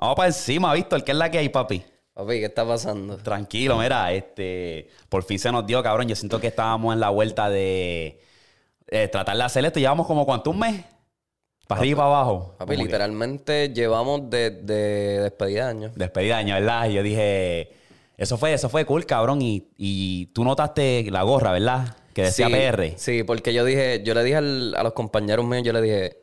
[0.00, 1.02] Vamos para encima, Víctor.
[1.04, 1.82] ¿Qué es la que hay, papi?
[2.14, 3.16] Papi, ¿qué está pasando?
[3.18, 6.08] Tranquilo, mira, este, por fin se nos dio, cabrón.
[6.08, 8.20] Yo siento que estábamos en la vuelta de
[8.88, 9.78] eh, tratar de hacer esto.
[9.80, 10.84] Llevamos como cuánto, un mes.
[11.66, 12.54] Para arriba y para abajo.
[12.58, 15.92] Papi, que- literalmente llevamos de, de despedida de año.
[15.96, 16.88] Despedida de año, ¿verdad?
[16.88, 17.72] Y yo dije,
[18.16, 19.42] eso fue, eso fue cool, cabrón.
[19.42, 21.96] Y, y tú notaste la gorra, ¿verdad?
[22.14, 22.92] Que decía sí, PR.
[22.96, 26.16] Sí, porque yo dije, yo le dije al- a los compañeros míos, yo le dije,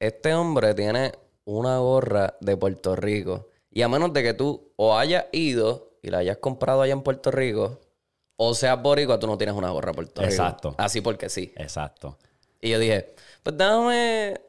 [0.00, 1.12] este hombre tiene
[1.46, 3.48] una gorra de Puerto Rico.
[3.70, 7.02] Y a menos de que tú o hayas ido y la hayas comprado allá en
[7.02, 7.80] Puerto Rico,
[8.36, 10.30] o seas boricua, tú no tienes una gorra de Puerto Rico.
[10.30, 10.74] Exacto.
[10.76, 11.52] Así porque sí.
[11.56, 12.18] Exacto.
[12.60, 14.40] Y yo dije, pues déjame,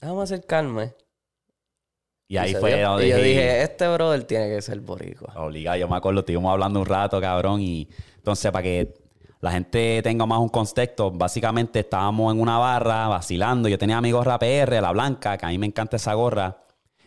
[0.00, 0.94] déjame acercarme.
[2.28, 2.88] Y ahí fue dio.
[2.88, 5.32] donde Y yo dije, dije, este brother tiene que ser boricua.
[5.36, 8.94] Obligado, yo me acuerdo, estuvimos hablando un rato, cabrón, y entonces para que
[9.40, 14.10] la gente tenga más un contexto, básicamente estábamos en una barra vacilando, yo tenía mi
[14.12, 16.58] gorra PR, la blanca, que a mí me encanta esa gorra,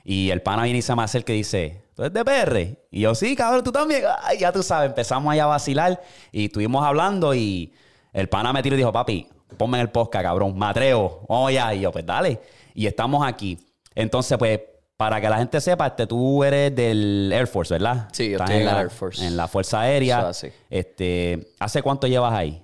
[0.03, 2.87] y el pana viene y se me acerca y dice, ¿tú eres de PR?
[2.91, 6.45] Y yo, sí, cabrón, tú también, Ay, ya tú sabes, empezamos ahí a vacilar, y
[6.45, 7.73] estuvimos hablando, y
[8.13, 11.51] el pana me tiró y dijo, papi, ponme en el podcast, cabrón, me atrevo, vamos
[11.51, 12.39] ya, y yo, pues dale,
[12.73, 13.57] y estamos aquí.
[13.95, 14.59] Entonces, pues,
[14.99, 18.09] para que la gente sepa, este, tú eres del Air Force, ¿verdad?
[18.11, 19.25] Sí, yo Estás estoy en la, Air Force.
[19.25, 20.19] En la Fuerza Aérea.
[20.19, 20.47] Eso así.
[20.69, 22.61] Este, ¿Hace cuánto llevas ahí?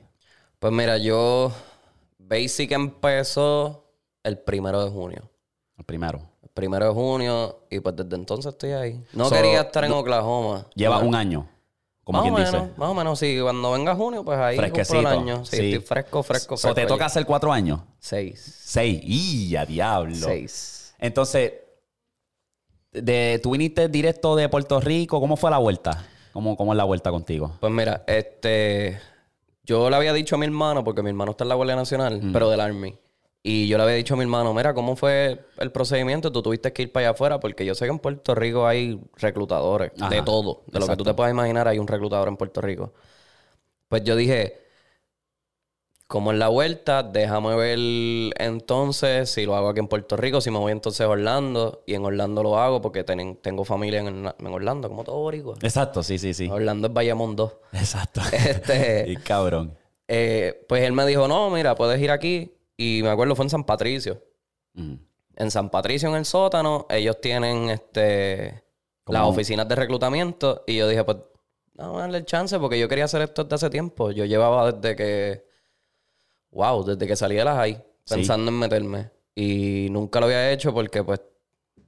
[0.60, 1.54] Pues mira, yo
[2.18, 3.86] Basic empezó
[4.22, 5.32] el primero de junio.
[5.78, 6.20] El primero.
[6.44, 9.02] El primero de junio y pues desde entonces estoy ahí.
[9.14, 10.66] No So, quería estar en Oklahoma.
[10.76, 11.48] Llevas Bueno, un año.
[12.04, 12.74] Como más quien o menos, dice.
[12.76, 13.40] más o menos, sí.
[13.42, 15.00] Cuando venga junio, pues ahí Fresquecito.
[15.00, 15.46] el año.
[15.46, 15.66] Sí, Sí.
[15.74, 16.76] estoy fresco, fresco, So, fresco.
[16.76, 16.88] ¿Te ahí.
[16.88, 17.80] toca hacer cuatro años?
[17.98, 18.60] Seis.
[18.66, 19.00] Seis.
[19.06, 20.14] ¡Y a diablo!
[20.18, 20.94] Seis.
[21.00, 21.54] Entonces,
[23.02, 25.20] de, ¿tú viniste directo de Puerto Rico?
[25.20, 26.06] ¿Cómo fue la vuelta?
[26.34, 27.58] ¿Cómo, cómo es la vuelta contigo?
[27.60, 29.00] Pues mira, este...
[29.64, 32.22] Yo le había dicho a mi hermano, porque mi hermano está en la Guardia Nacional,
[32.32, 32.96] pero del Army.
[33.42, 36.32] Y yo le había dicho a mi hermano, mira, ¿cómo fue el procedimiento?
[36.32, 39.00] Tú tuviste que ir para allá afuera, porque yo sé que en Puerto Rico hay
[39.18, 40.10] reclutadores Ajá.
[40.10, 40.64] de todo.
[40.68, 42.94] De lo que tú te puedas imaginar, hay un reclutador en Puerto Rico.
[43.88, 44.65] Pues yo dije,
[46.08, 47.80] como en la vuelta, déjame ver
[48.38, 51.84] entonces si lo hago aquí en Puerto Rico, si me voy entonces a Orlando.
[51.88, 54.08] Y en Orlando lo hago porque ten- tengo familia en,
[54.38, 55.56] en Orlando, como todo boricua.
[55.62, 56.48] Exacto, sí, sí, sí.
[56.50, 57.54] Orlando es Bayamón 2.
[57.74, 58.22] Exacto.
[58.34, 59.76] Este, y cabrón.
[60.08, 62.52] eh, pues él me dijo, no, mira, puedes ir aquí.
[62.78, 64.22] Y me acuerdo, fue en San Patricio.
[64.74, 64.96] Mm.
[65.38, 68.64] En San Patricio, en el sótano, ellos tienen este
[69.08, 70.64] las oficinas de reclutamiento.
[70.68, 71.18] Y yo dije, pues,
[71.78, 74.12] a darle el chance porque yo quería hacer esto desde hace tiempo.
[74.12, 75.46] Yo llevaba desde que,
[76.56, 78.16] wow, desde que salí de las high, Sí.
[78.16, 79.10] pensando en meterme.
[79.36, 81.22] Y nunca lo había hecho porque, pues,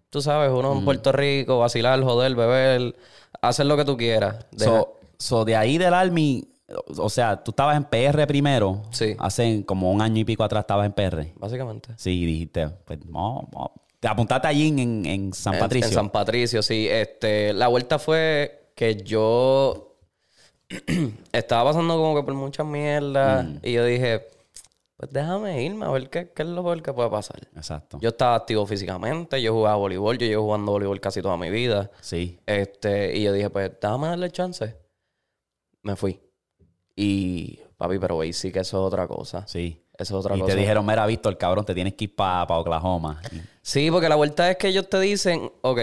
[0.09, 0.78] tú sabes, uno Mm.
[0.79, 2.95] en Puerto Rico, vacilar, joder, beber,
[3.41, 4.45] hacer lo que tú quieras.
[4.57, 6.47] So, so, de ahí del Army,
[6.97, 8.81] o sea, tú estabas en PR primero.
[8.91, 9.16] Sí.
[9.19, 11.34] Hace como un año y pico atrás estabas en PR.
[11.38, 11.89] básicamente.
[11.97, 13.72] Sí, dijiste, pues no, no.
[13.99, 15.88] Te apuntaste allí en, en- en San En- Patricio.
[15.88, 16.88] En, San Patricio, sí.
[16.89, 19.95] Este, la vuelta fue que yo
[21.31, 23.57] estaba pasando como que por muchas mierdas Mm.
[23.63, 24.28] y yo dije,
[24.97, 27.47] pues déjame irme a ver qué, qué es lo peor que puede pasar.
[27.56, 28.00] Exacto.
[28.02, 31.91] Yo estaba activo físicamente, yo jugaba voleibol, yo llevo jugando voleibol casi toda mi vida.
[32.02, 32.40] Sí.
[32.47, 34.75] Este, y yo dije, pues déjame darle chance.
[35.84, 36.19] Me fui.
[36.96, 39.47] Y, papi, pero güey, sí que eso es otra cosa.
[39.47, 39.84] Sí.
[39.94, 40.53] Eso es otra y cosa.
[40.53, 43.22] te dijeron, mira, Víctor, cabrón, te tienes que ir para Oklahoma.
[43.31, 45.79] Y- Sí, porque la vuelta es que ellos te dicen, ok,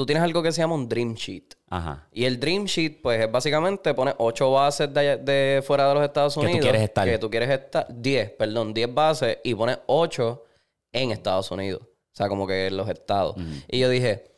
[0.00, 1.54] tú tienes algo que se llama un Dream Sheet.
[1.68, 2.08] Ajá.
[2.10, 6.02] Y el Dream Sheet, pues es básicamente pones ocho bases de, de fuera de los
[6.04, 6.62] Estados Que tú Unidos.
[6.62, 7.06] quieres estar.
[7.06, 7.86] Que tú quieres estar.
[7.90, 10.44] 10, perdón, 10 bases y pones ocho
[10.92, 11.82] en Estados Unidos.
[11.82, 13.36] O sea, como que en los estados.
[13.68, 14.32] Y yo dije,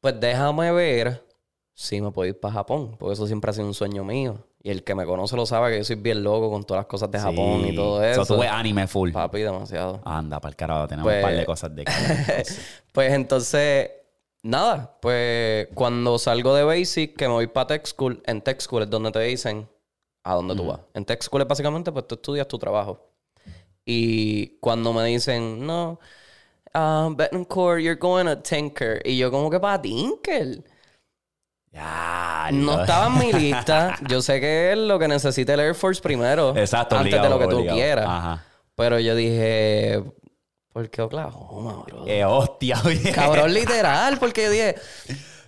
[0.00, 1.22] pues déjame ver
[1.74, 2.96] si me puedo ir para Japón.
[2.98, 4.46] Porque eso siempre ha sido un sueño mío.
[4.64, 6.86] Y el que me conoce lo sabe que yo soy bien loco con todas las
[6.86, 8.24] cosas de Japón y todo eso.
[8.24, 9.10] So, tú ves anime full.
[9.12, 10.00] Papi, demasiado.
[10.04, 11.84] Anda, para el carajo, tenemos Pues- un par de cosas de
[12.92, 13.90] Pues entonces,
[14.42, 18.82] nada, pues cuando salgo de Basic, que me voy para Tech School, en Tech School
[18.82, 19.68] es donde te dicen
[20.24, 20.80] a dónde tú vas.
[20.94, 23.08] En Tech School es básicamente, pues tú estudias tu trabajo.
[23.84, 25.98] Y cuando me dicen, no,
[26.74, 29.00] um, Betancourt, you're going to Tinker.
[29.04, 30.62] Y yo como que para Tinker.
[31.72, 33.96] Ya, No estaba en mi lista.
[34.08, 36.54] Yo sé que es lo que necesita el Air Force primero.
[36.56, 37.76] Exacto, Antes obligado, de lo que obligado.
[37.76, 38.06] tú quieras.
[38.08, 38.44] Ajá.
[38.74, 40.02] Pero yo dije,
[40.72, 42.04] ¿Por qué Oklahoma, bro?
[42.04, 43.12] ¡Qué hostia, oye!
[43.12, 44.74] Cabrón, literal, porque dije,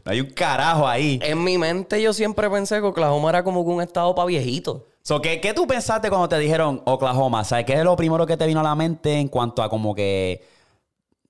[0.05, 1.19] No hay un carajo ahí.
[1.23, 4.83] en mi mente yo siempre pensé que Oklahoma era como un estado para viejitos.
[5.03, 7.45] So, ¿qué, qué tú pensaste cuando te dijeron Oklahoma?
[7.45, 9.95] ¿Sabes qué es lo primero que te vino a la mente en cuanto a como
[9.95, 10.54] que...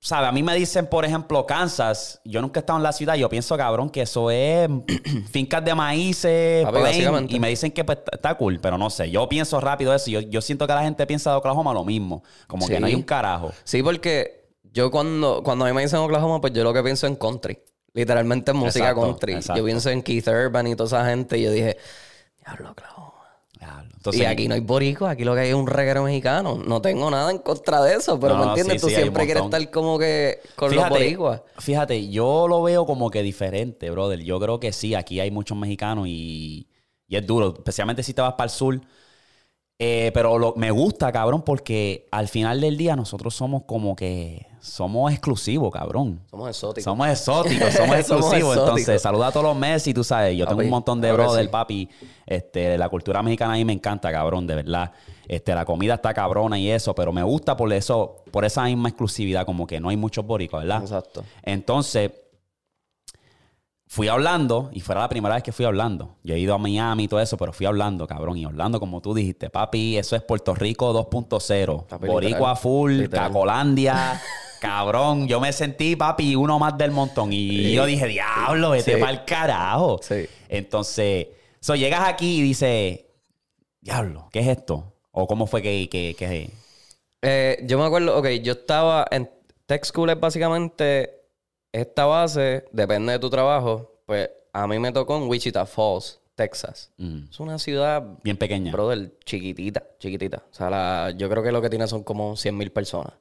[0.05, 0.29] ¿Sabes?
[0.29, 2.21] A mí me dicen, por ejemplo, Kansas.
[2.27, 3.15] Yo nunca he estado en la ciudad.
[3.15, 4.69] Yo pienso, cabrón, que eso es
[5.31, 7.35] fincas de maíces, plain, básicamente.
[7.35, 9.11] y me dicen que pues, está cool, pero no sé.
[9.11, 10.11] Yo pienso rápido eso.
[10.11, 12.23] Yo, yo siento que la gente piensa de Oklahoma lo mismo.
[12.47, 13.53] Como que no hay un carajo.
[13.65, 17.07] Sí, porque yo cuando, cuando a mí me dicen Oklahoma, pues yo lo que pienso
[17.07, 17.59] en country.
[17.95, 19.33] Literalmente en música Exacto, country.
[19.33, 19.59] exacto.
[19.59, 21.39] Yo pienso en Keith Urban y toda esa gente.
[21.39, 21.79] Y yo dije,
[22.45, 23.14] diablo, Oklahoma.
[23.95, 26.57] Entonces, y aquí no hay boricos, aquí lo que hay es un reguero mexicano.
[26.67, 28.77] No tengo nada en contra de eso, pero No, ¿me entiendes?
[28.77, 31.43] sí, Tú sí, siempre quieres estar como que con los boricuas.
[31.59, 34.21] Fíjate, yo lo veo como que diferente, brother.
[34.21, 36.69] Yo creo que sí, aquí hay muchos mexicanos y,
[37.09, 38.81] y es duro, especialmente si te vas para el sur.
[39.79, 44.47] Eh, pero lo- me gusta, cabrón, porque al final del día nosotros somos como que
[44.61, 46.21] somos exclusivos, cabrón.
[46.31, 46.85] Somos exóticos.
[46.85, 48.57] Somos exóticos, somos Somos exclusivos.
[48.57, 50.37] Entonces, saluda a todos los Messi, tú sabes.
[50.39, 51.51] Yo tengo un montón de brother, sí.
[51.51, 51.89] papi.
[52.25, 54.93] Este, la cultura mexicana a mí me encanta, cabrón, de verdad.
[55.29, 58.89] Este, la comida está cabrona y eso, pero me gusta por eso, por esa misma
[58.89, 60.83] exclusividad, como que no hay muchos boricos, ¿verdad?
[60.83, 61.25] Exacto.
[61.43, 62.11] Entonces,
[63.95, 66.17] fui hablando, y fuera la primera vez que fui hablando.
[66.25, 68.37] Yo he ido a Miami y todo eso, pero fui hablando, cabrón.
[68.37, 71.87] Y Orlando, como tú dijiste, papi, eso es Puerto Rico 2.0.
[71.87, 73.29] Papi, Boricua full, Literal.
[73.29, 74.21] Cacolandia.
[74.61, 77.29] Cabrón, yo me sentí, papi, uno más del montón.
[77.33, 78.99] Y yo dije, diablo, vete Sí.
[79.01, 80.01] para el carajo.
[80.03, 80.27] Sí.
[80.49, 81.27] Entonces,
[81.61, 83.01] so, llegas aquí y dices,
[83.81, 84.95] diablo, ¿qué es esto?
[85.13, 86.51] ¿O cómo fue que, que, que-
[87.23, 89.31] Eh, yo me acuerdo, ok, yo estaba en
[89.67, 91.24] Tech School es básicamente
[91.75, 96.93] esta base, depende de tu trabajo, pues a mí me tocó en Wichita Falls, Texas.
[96.99, 98.71] Mm, Es una ciudad, bien pequeña?
[98.73, 100.45] brother, chiquitita, chiquitita.
[100.51, 103.15] O sea, la- yo creo que lo que tiene son como 100 mil personas.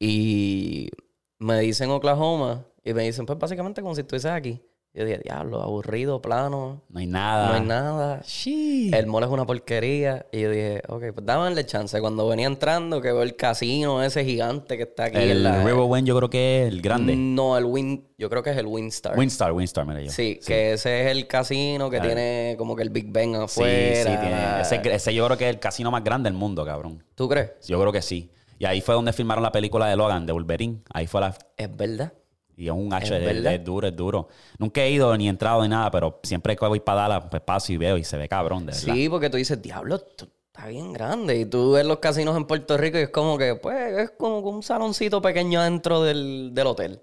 [0.00, 0.90] Y
[1.38, 4.60] me dicen Oklahoma y me dicen, pues básicamente como si estuvieses aquí.
[4.98, 7.48] Yo dije, diablo, aburrido, plano, No hay nada.
[7.50, 8.20] no hay nada.
[8.24, 8.90] Sí.
[8.92, 10.26] El mall es una porquería.
[10.32, 12.00] Y yo dije, ok, pues dábanle chance.
[12.00, 15.62] Cuando venía entrando, que veo el casino ese gigante que está aquí en El la...
[15.64, 17.14] Riverwind yo creo que es el grande.
[17.14, 18.08] No, el Win...
[18.18, 19.16] Yo creo que es el Winstar.
[19.16, 20.10] Windstar, Windstar, mira yo.
[20.10, 22.14] Sí, que ese es el casino que Claro.
[22.14, 23.94] tiene como que el Big Ben Sí, afuera.
[24.02, 24.60] sí, tiene.
[24.62, 27.04] Ese, ese yo creo que es el casino más grande del mundo, cabrón.
[27.14, 27.52] ¿Tú crees?
[27.68, 28.32] Yo creo que sí.
[28.58, 30.80] Y ahí fue donde filmaron la película de Logan, de Wolverine.
[30.92, 31.32] Ahí fue la...
[31.56, 32.12] Es verdad.
[32.58, 34.28] Y es un H, ¿Es es, duro, es duro.
[34.58, 37.72] Nunca he ido ni entrado ni nada, pero siempre que voy para Dallas, pues paso
[37.72, 38.94] y veo y se ve cabrón, de verdad.
[38.94, 41.36] Sí, porque tú dices, diablo, esto está bien grande.
[41.36, 44.40] Y tú ves los casinos en Puerto Rico y es como que, pues, es como
[44.40, 47.00] un saloncito pequeño dentro del, del hotel.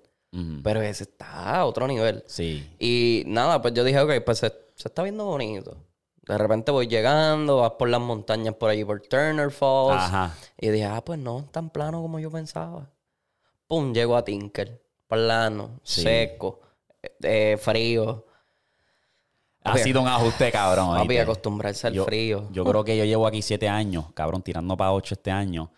[0.61, 2.21] Pero ese está a otro nivel.
[2.27, 2.69] Sí.
[2.77, 5.77] Y nada, pues yo dije, ok, pues se, se está viendo bonito.
[6.27, 10.03] De repente voy llegando, vas por las montañas por allí, por Turner Falls.
[10.03, 10.35] Ajá.
[10.59, 12.91] Y dije, ah, pues no, tan plano como yo pensaba.
[13.67, 14.84] Pum, llego a Tinker.
[15.07, 16.01] Plano, Sí.
[16.01, 16.61] seco,
[17.21, 18.25] eh, frío.
[19.63, 20.89] Ha sido un ajuste, cabrón.
[20.95, 21.21] Papi, ¿oíste?
[21.21, 22.47] acostumbrarse al Yo- frío.
[22.51, 25.71] Yo creo que yo llevo aquí siete años, cabrón, tirando para ocho este año.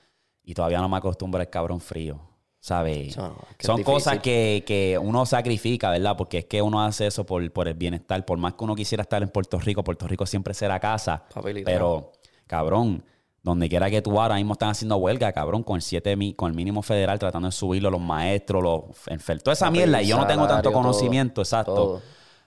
[0.44, 2.20] Y todavía no me acostumbro al cabrón frío.
[2.60, 3.10] ¿Sabes?
[3.10, 6.18] Eso no, es que es Son cosas que, que uno sacrifica, ¿verdad?
[6.18, 8.26] Porque es que uno hace eso por, por el bienestar.
[8.26, 11.24] Por más que uno quisiera estar en Puerto Rico, Puerto Rico siempre será casa.
[11.64, 12.12] Pero,
[12.46, 13.06] cabrón,
[13.48, 16.50] donde quiera que tú ahora mismo están haciendo huelga, cabrón, con el, siete mi- con
[16.52, 20.02] el mínimo federal, tratando de subirlo los maestros, los enfermos, toda esa mierda.
[20.02, 21.74] Y yo no tengo tanto todo, conocimiento, exacto.
[21.74, 22.02] todo.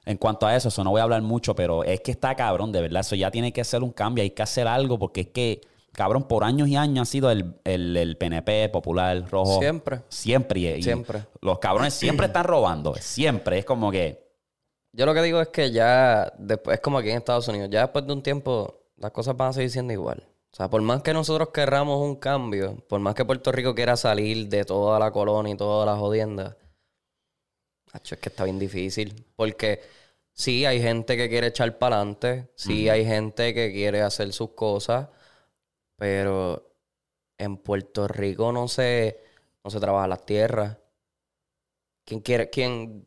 [0.07, 2.73] En cuanto a eso, eso no voy a hablar mucho, pero es que está cabrón,
[2.73, 3.01] de verdad.
[3.01, 5.61] Eso ya tiene que ser un cambio, hay que hacer algo, porque es que,
[5.93, 9.59] cabrón, por años y años ha sido el, el, el PNP, Popular, Rojo.
[9.61, 10.01] Siempre.
[10.09, 10.61] Siempre.
[10.61, 11.25] y- y Siempre.
[11.43, 12.95] Los cabrones siempre están robando.
[13.01, 13.59] Siempre.
[13.59, 14.27] Es como que.
[14.93, 17.83] Yo lo que digo es que ya, después, es como aquí en Estados Unidos, ya
[17.83, 20.25] después de un tiempo, las cosas van a seguir siendo igual.
[20.53, 23.97] O sea, por más que nosotros querramos un cambio, por más que Puerto Rico quiera
[23.97, 26.57] salir de toda la colonia y todas las jodiendas,
[27.93, 29.27] acho, es que está bien difícil.
[29.37, 29.81] Porque
[30.33, 34.51] sí hay gente que quiere echar para adelante, sí hay gente que quiere hacer sus
[34.51, 35.09] cosas,
[35.97, 36.75] pero
[37.39, 39.21] en Puerto Rico no se,
[39.65, 40.79] no se trabaja las tierras.
[42.05, 43.07] ¿Quién quiere, quién,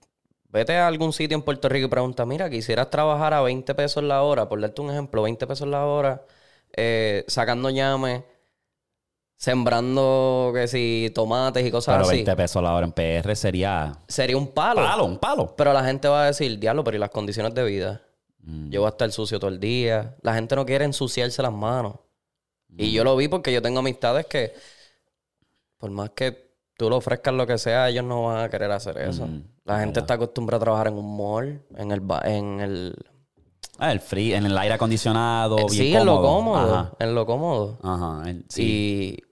[0.53, 4.03] vete a algún sitio en Puerto Rico y pregunta, mira, quisieras trabajar a 20 pesos
[4.03, 6.25] la hora, por darte un ejemplo, 20 pesos la hora,
[6.75, 8.23] eh, sacando llames,
[9.37, 12.15] sembrando, que si, tomates y cosas Pero así.
[12.15, 13.91] 20 pesos la hora en PR sería.
[14.07, 14.81] Sería un palo.
[14.81, 15.53] Palo, un palo.
[15.55, 18.01] Pero la gente va a decir, diablo, pero ¿y las condiciones de vida?
[18.39, 18.69] Mm.
[18.69, 20.15] Yo voy a estar sucio todo el día.
[20.21, 21.95] La gente no quiere ensuciarse las manos.
[22.75, 24.53] Y yo lo vi porque yo tengo amistades que,
[25.77, 28.97] por más que tú le ofrezcas lo que sea, ellos no van a querer hacer
[28.97, 29.27] eso.
[29.27, 32.01] Mm, La gente está acostumbrada a trabajar en un mall, en el...
[32.23, 33.05] En el
[33.79, 35.55] Ah, el free, en el aire acondicionado.
[35.55, 36.73] bien sí, en lo cómodo.
[36.75, 36.91] Ajá.
[36.99, 37.79] En lo cómodo.
[37.83, 38.29] Ajá.
[38.29, 39.17] el- sí.
[39.17, 39.23] Y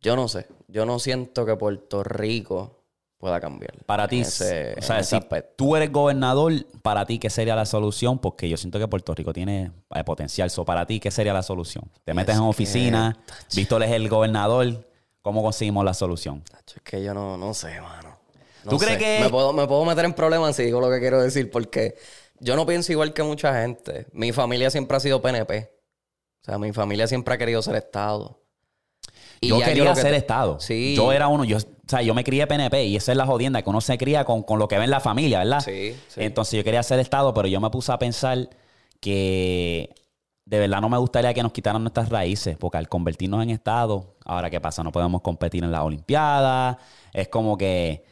[0.00, 0.46] yo no sé.
[0.68, 2.74] yo no siento que Puerto Rico
[3.18, 3.72] pueda cambiar.
[3.86, 5.18] Para ti, ese- o sea, si
[5.56, 8.18] tú eres gobernador, para ti, ¿qué sería la solución?
[8.18, 10.50] Porque yo siento que Puerto Rico tiene eh, potencial.
[10.50, 11.90] So, para ti, ¿qué sería la solución?
[12.04, 13.18] Te metes en oficina,
[13.56, 14.86] Víctor es el gobernador,
[15.22, 16.42] ¿cómo conseguimos la solución?
[16.50, 18.18] Tacho, Es que yo no, no sé, mano.
[18.64, 21.00] No ¿Tú crees que- Me puedo, me puedo meter en problemas si digo lo que
[21.00, 21.96] quiero decir, porque
[22.40, 24.06] yo no pienso igual que mucha gente.
[24.12, 25.70] Mi familia siempre ha sido PNP.
[26.42, 28.40] O sea, mi familia siempre ha querido ser Estado.
[29.40, 30.58] Y yo quería ser te- Estado.
[30.60, 30.94] Sí.
[30.96, 33.62] Yo era uno, yo, o sea, yo me crié PNP y esa es la jodienda,
[33.62, 35.60] que uno se cría con, con lo que ve en la familia, ¿verdad?
[35.60, 36.20] Sí, sí.
[36.22, 38.48] Entonces yo quería ser Estado, pero yo me puse a pensar
[39.00, 39.94] que
[40.44, 44.16] de verdad no me gustaría que nos quitaran nuestras raíces, porque al convertirnos en Estado,
[44.24, 46.78] ahora qué pasa, no podemos competir en las Olimpiadas,
[47.12, 48.04] es como que,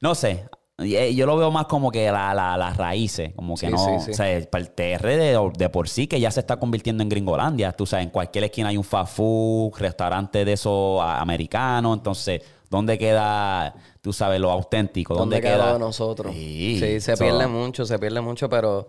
[0.00, 0.48] no sé,
[0.86, 4.00] yo lo veo más como que la- la- las raíces, como que Sí, no, sí,
[4.06, 4.10] sí.
[4.12, 7.08] o sea, para el TR de, de por sí que ya se está convirtiendo en
[7.08, 12.42] Gringolandia, tú sabes, en cualquier esquina hay un fast food, restaurante de esos americanos, entonces,
[12.70, 15.14] ¿dónde queda, tú sabes, lo auténtico?
[15.14, 16.32] ¿Dónde, ¿Dónde queda nosotros?
[16.34, 18.88] Sí, se so- pierde mucho, se pierde mucho, pero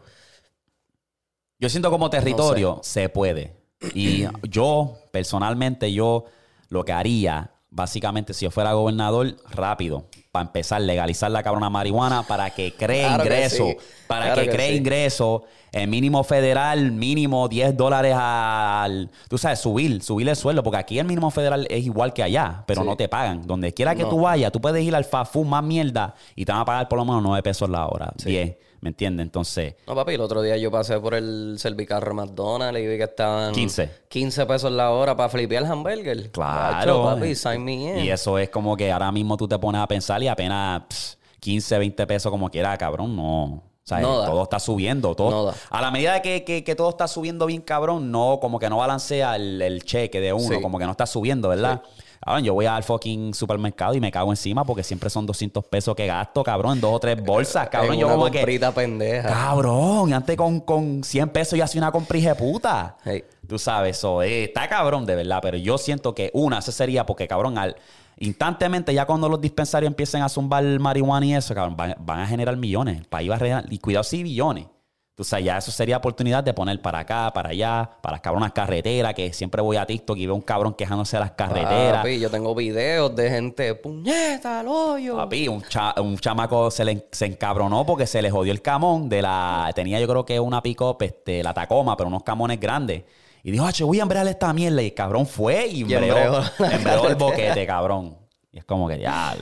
[1.60, 3.56] Yo siento como territorio se puede.
[3.94, 6.26] Y yo, personalmente, yo
[6.70, 12.24] lo que haría, básicamente, si yo fuera gobernador, rápido, para empezar, legalizar la cabrona marihuana
[12.24, 13.66] para que cree Claro que ingreso.
[13.68, 13.78] sí.
[14.08, 14.76] Para Claro que, que cree sí.
[14.78, 15.44] ingreso.
[15.72, 19.10] El mínimo federal, mínimo 10 dólares al.
[19.30, 20.64] Tú sabes, subir, subir el sueldo.
[20.64, 22.88] Porque aquí el mínimo federal es igual que allá, pero Sí.
[22.88, 23.48] no te pagan.
[23.48, 24.10] Donde quiera que No.
[24.10, 26.90] tú vayas, tú puedes ir al fast food más mierda y te van a pagar
[26.90, 28.12] por lo menos 9 pesos la hora.
[28.22, 28.58] 10.
[28.82, 29.26] ¿Me entiendes?
[29.26, 29.76] Entonces.
[29.86, 33.54] No, papi, el otro día yo pasé por el servicarro McDonald's y vi que estaban
[33.54, 33.90] 15.
[34.10, 36.32] 15 pesos la hora para flipear el hamburger.
[36.32, 36.78] Claro.
[36.80, 38.00] Tacho, papi, sign me in.
[38.00, 41.18] Y eso es como que ahora mismo tú te pones a pensar y apenas pss,
[41.40, 43.44] 15, 20 pesos como quiera, cabrón, no.
[43.44, 44.26] O sea, No da.
[44.28, 45.14] todo está subiendo.
[45.16, 45.58] Todo, No.
[45.70, 48.78] A la medida que, que- que todo está subiendo bien, cabrón, no, como que no
[48.78, 50.62] balancea el, el cheque de uno, Sí.
[50.62, 51.82] como que no está subiendo, ¿verdad?
[52.24, 55.96] Cabrón, yo voy al fucking supermercado y me cago encima porque siempre son 200 pesos
[55.96, 57.96] que gasto, cabrón, en dos o tres bolsas, cabrón.
[57.96, 59.28] En yo una como que, pendeja.
[59.28, 62.96] cabrón, antes con, con 100 pesos yo hacía una comprija de puta.
[63.04, 63.24] Hey.
[63.48, 67.08] Tú sabes, eso eh, está cabrón de verdad, pero yo siento que una, ese sería
[67.08, 67.76] porque, cabrón, al
[68.20, 72.28] instantemente ya cuando los dispensarios empiecen a zumbar marihuana y eso, cabrón, van, van a
[72.28, 73.00] generar millones.
[73.00, 74.68] El país va a generar, y cuidado, sí, billones.
[75.14, 78.54] Tú sabes, ya eso sería oportunidad de poner para acá, para allá, para las cabronas
[78.54, 81.98] carreteras, que siempre voy a TikTok y veo un cabrón quejándose de las carreteras.
[81.98, 85.18] Papi, yo tengo videos de gente, puñeta, al hoyo.
[85.18, 89.10] Papi, un, cha- un chamaco se, le, se encabronó porque se le jodió el camón
[89.10, 89.70] de la...
[89.76, 93.04] Tenía yo creo que una pick-up, este, la Tacoma, pero unos camones grandes.
[93.44, 94.82] Y dijo, che, voy a embrear esta mierda.
[94.82, 98.18] Y el cabrón fue y embreó, embreó embreó el boquete, cabrón.
[98.52, 99.36] Y es como que, ya...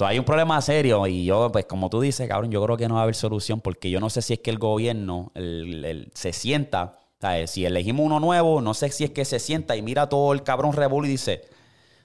[0.00, 2.88] So, hay un problema serio y yo, pues como tú dices, cabrón, yo creo que
[2.88, 5.84] no va a haber solución porque yo no sé si es que el gobierno el-
[5.84, 7.50] el- se sienta, ¿sabes?
[7.50, 10.42] Si elegimos uno nuevo, no sé si es que se sienta y mira todo el
[10.42, 11.42] cabrón revuelo y dice,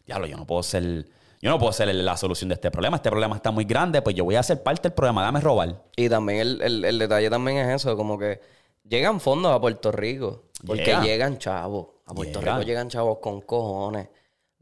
[0.06, 1.06] diablo, yo no puedo ser,
[1.42, 2.98] yo no puedo ser la solución de este problema.
[2.98, 5.82] Este problema está muy grande, pues yo voy a ser parte del problema, dame robar.
[5.96, 8.42] Y también el, el- el detalle también es eso, como que
[8.84, 10.44] llegan fondos a Puerto Rico.
[10.68, 11.02] Porque Llega.
[11.02, 11.88] llegan chavos.
[12.08, 12.42] A Puerto.
[12.42, 14.10] Rico llegan chavos con cojones.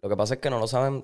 [0.04, 1.04] Lo que pasa es que no lo saben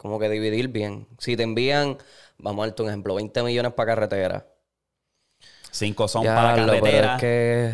[0.00, 1.08] como que dividir bien.
[1.18, 1.98] Si te envían,
[2.38, 4.46] vamos a darte un ejemplo, 20 millones para carretera.
[5.70, 7.06] Cinco son Ya, para lo, carretera.
[7.06, 7.72] es que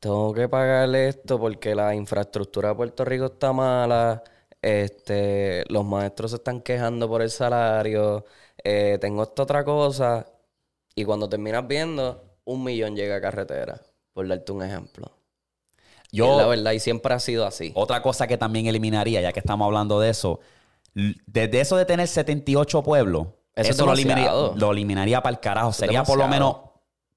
[0.00, 4.22] tengo que pagarle esto porque la infraestructura de Puerto Rico está mala.
[4.62, 8.24] Este, los maestros se están quejando por el salario.
[8.64, 10.26] eh, tengo esta otra cosa.
[10.96, 13.80] Y cuando terminas viendo, un millón llega a carretera.
[14.14, 15.12] Por darte un ejemplo.
[16.18, 17.78] Y Yo, la verdad, y siempre ha sido así.
[17.78, 20.40] otra cosa que también eliminaría, ya que estamos hablando de eso,
[21.26, 25.40] desde eso de tener 78 pueblos, Eso eso, es lo, eliminaría, lo eliminaría para el
[25.40, 25.72] carajo.
[25.72, 26.56] Sería por lo menos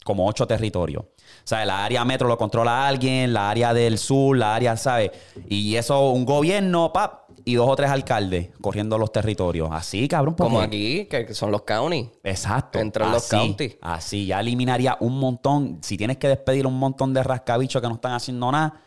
[0.03, 1.03] como ocho territorios.
[1.03, 5.12] O sea, la área metro lo controla alguien, la área del sur, la área, ¿sabes?
[5.48, 9.69] Y eso, un gobierno, pap, y dos o tres alcaldes corriendo los territorios.
[9.71, 10.36] Así, cabrón.
[10.36, 12.07] Como aquí, que son los counties.
[12.24, 12.79] Exacto.
[12.79, 13.77] Entran los counties.
[13.81, 15.79] Así, ya eliminaría un montón.
[15.81, 18.81] Si tienes que despedir un montón de rascabichos que no están haciendo nada,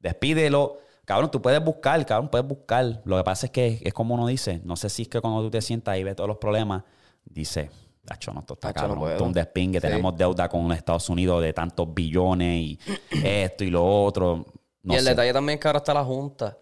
[0.00, 0.78] despídelo.
[1.06, 3.00] Cabrón, tú puedes buscar, cabrón, puedes buscar.
[3.04, 4.60] Lo que pasa es que es como uno dice.
[4.64, 6.82] No sé si es que cuando tú te sientas y ves todos los problemas,
[7.24, 7.70] dice,
[8.04, 8.98] Tacho, no, esto está Tacho, cabrón.
[8.98, 9.12] puedo".
[9.12, 9.80] Esto es un despingue.
[9.80, 9.86] Sí.
[9.86, 12.78] Tenemos deuda con Estados Unidos de tantos billones y
[13.24, 14.44] esto y lo otro.
[14.82, 15.10] No y el sé.
[15.10, 16.58] detalle también es que ahora está la Junta.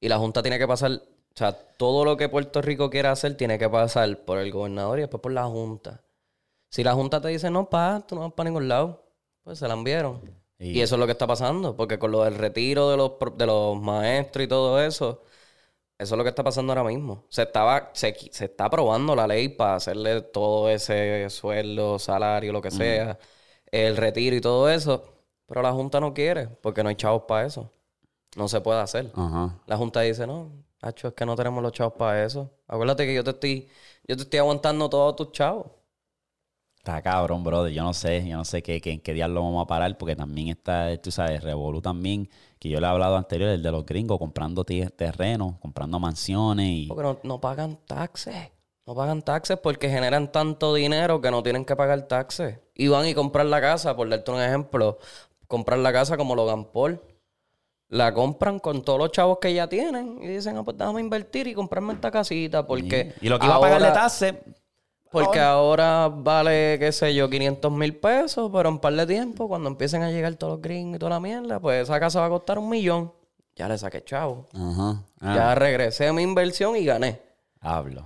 [0.00, 1.02] Y la Junta tiene que pasar, o
[1.36, 5.02] sea, todo lo que Puerto Rico quiera hacer tiene que pasar por el gobernador y
[5.02, 6.02] después por la Junta.
[6.70, 9.04] Si la Junta te dice, no, pa, tú no vas para ningún lado,
[9.42, 10.20] pues se la enviaron.
[10.58, 13.12] Y- Y eso es lo que está pasando, porque con lo del retiro de los,
[13.36, 15.22] de los maestros y todo eso,
[15.98, 17.24] eso es lo que está pasando ahora mismo.
[17.30, 22.62] Se, estaba, se, se está aprobando la ley para hacerle todo ese sueldo, salario, lo
[22.62, 23.18] que sea,
[23.70, 25.04] el retiro y todo eso,
[25.46, 27.70] pero la Junta no quiere, porque no hay chavos para eso.
[28.36, 29.12] No se puede hacer.
[29.66, 30.50] La Junta dice, no,
[30.82, 32.50] Hacho, es que no tenemos los chavos para eso.
[32.68, 33.68] Acuérdate que yo te estoy,
[34.08, 35.66] yo te estoy aguantando todos tus chavos.
[36.84, 37.72] Está cabrón, brother.
[37.72, 39.96] Yo no sé, yo no sé qué, qué, en qué día lo vamos a parar,
[39.96, 43.72] porque también está, tú sabes, Revolu también, que yo le he hablado anterior, el de
[43.72, 46.86] los gringos, comprando terrenos, comprando mansiones y...
[46.88, 48.50] Porque no, no pagan taxes.
[48.86, 52.58] No pagan taxes porque generan tanto dinero que no tienen que pagar taxes.
[52.74, 54.98] Y van y compran la casa, por darte un ejemplo,
[55.46, 57.00] comprar la casa como Logan Paul.
[57.88, 61.46] La compran con todos los chavos que ya tienen y dicen, ah, pues déjame invertir
[61.46, 63.14] y comprarme esta casita porque...
[63.22, 64.34] y lo que iba a pagar de ahora- taxes,
[65.14, 69.68] Porque ahora vale, qué sé yo, 500 mil pesos, pero en par de tiempo, cuando
[69.68, 72.30] empiecen a llegar todos los gringos y toda la mierda, pues esa casa va a
[72.30, 73.12] costar un millón.
[73.56, 74.46] Ya le saqué chavo.
[74.52, 75.02] Ajá.
[75.20, 77.20] Ah, Ya regresé a mi inversión y gané.
[77.60, 78.04] Hablo.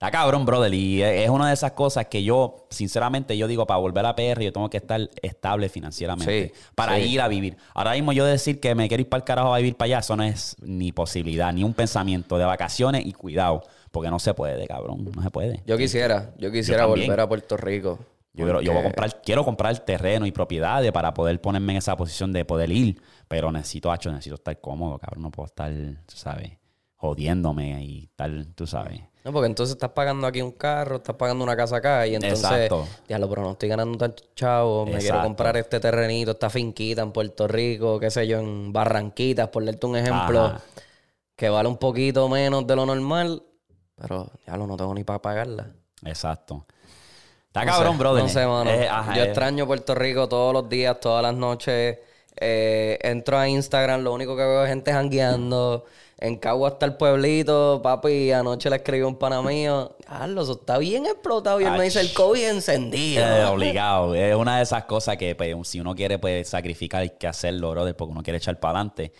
[0.00, 0.72] Está cabrón, brother.
[0.72, 4.42] Y es una de esas cosas que yo, sinceramente, yo digo, para volver a PR,
[4.42, 6.48] yo tengo que estar estable financieramente.
[6.54, 7.02] Sí, para sí.
[7.02, 7.58] ir a vivir.
[7.74, 9.98] Ahora mismo yo decir que me quiero ir para el carajo a vivir para allá,
[9.98, 13.62] eso no es ni posibilidad, ni un pensamiento de vacaciones y cuidado.
[13.90, 15.10] Porque no se puede, cabrón.
[15.14, 15.62] No se puede.
[15.66, 17.98] Yo quisiera, yo quisiera volver a Puerto Rico.
[18.32, 21.72] Yo, quiero- yo voy a porque- comprar, quiero comprar terreno y propiedades para poder ponerme
[21.72, 23.02] en esa posición de poder ir.
[23.26, 25.22] Pero necesito, hacho, necesito estar cómodo, cabrón.
[25.22, 25.72] No puedo estar,
[26.06, 26.52] tú sabes,
[26.94, 29.00] jodiéndome y tal, tú sabes.
[29.24, 32.42] No, porque entonces estás pagando aquí un carro, estás pagando una casa acá y entonces,
[32.44, 32.86] Exacto.
[33.08, 37.12] diablo, pero no estoy ganando tanto chavo, me quiero comprar este terrenito, esta finquita en
[37.12, 40.60] Puerto Rico, qué sé yo, en Barranquitas, por darte un ejemplo, Ajá.
[41.36, 43.42] que vale un poquito menos de lo normal,
[44.00, 45.70] pero diablo, no tengo ni para pagarla.
[46.04, 46.66] Exacto.
[47.46, 48.22] Está No cabrón, sé, brother.
[48.22, 48.70] No sé, mano.
[48.70, 49.26] Eh, ajá, Yo eh.
[49.26, 51.98] extraño Puerto Rico todos los días, todas las noches.
[52.36, 55.84] Eh, entro a Instagram, lo único que veo es gente jangueando.
[56.18, 58.30] En Cagua está el pueblito, papi.
[58.32, 59.96] Anoche le escribí un pana mío.
[60.06, 61.60] Carlos, eso está bien explotado.
[61.60, 63.24] Y él me dice, el COVID encendido.
[63.26, 64.14] Eh, obligado.
[64.14, 67.70] Es una de esas cosas que pues, si uno quiere pues, sacrificar, hay que hacerlo,
[67.70, 69.12] brother, porque uno quiere echar para adelante.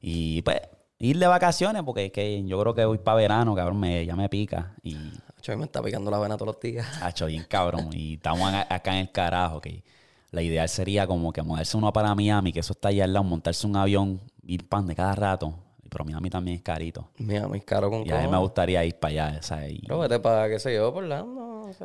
[0.00, 0.60] Y pues,
[1.08, 4.16] ir de vacaciones, porque es que yo creo que voy para verano, cabrón, me, ya
[4.16, 4.74] me pica.
[4.82, 4.96] Y,
[5.40, 6.86] Chacho, me está picando la vena todos los días.
[7.02, 7.90] hacho, bien cabrón.
[7.92, 9.82] Y estamos acá en el carajo, que
[10.30, 13.24] la ideal sería como que moverse uno para Miami, que eso está allá al lado,
[13.24, 15.54] montarse un avión, ir pan de cada rato.
[15.90, 17.10] Pero Miami también es carito.
[17.18, 19.72] Mira, muy caro con Y a mí me gustaría ir para allá, ¿sabes?
[19.72, 21.84] Y- Pero vete para, qué sé yo, por Orlando, no sé.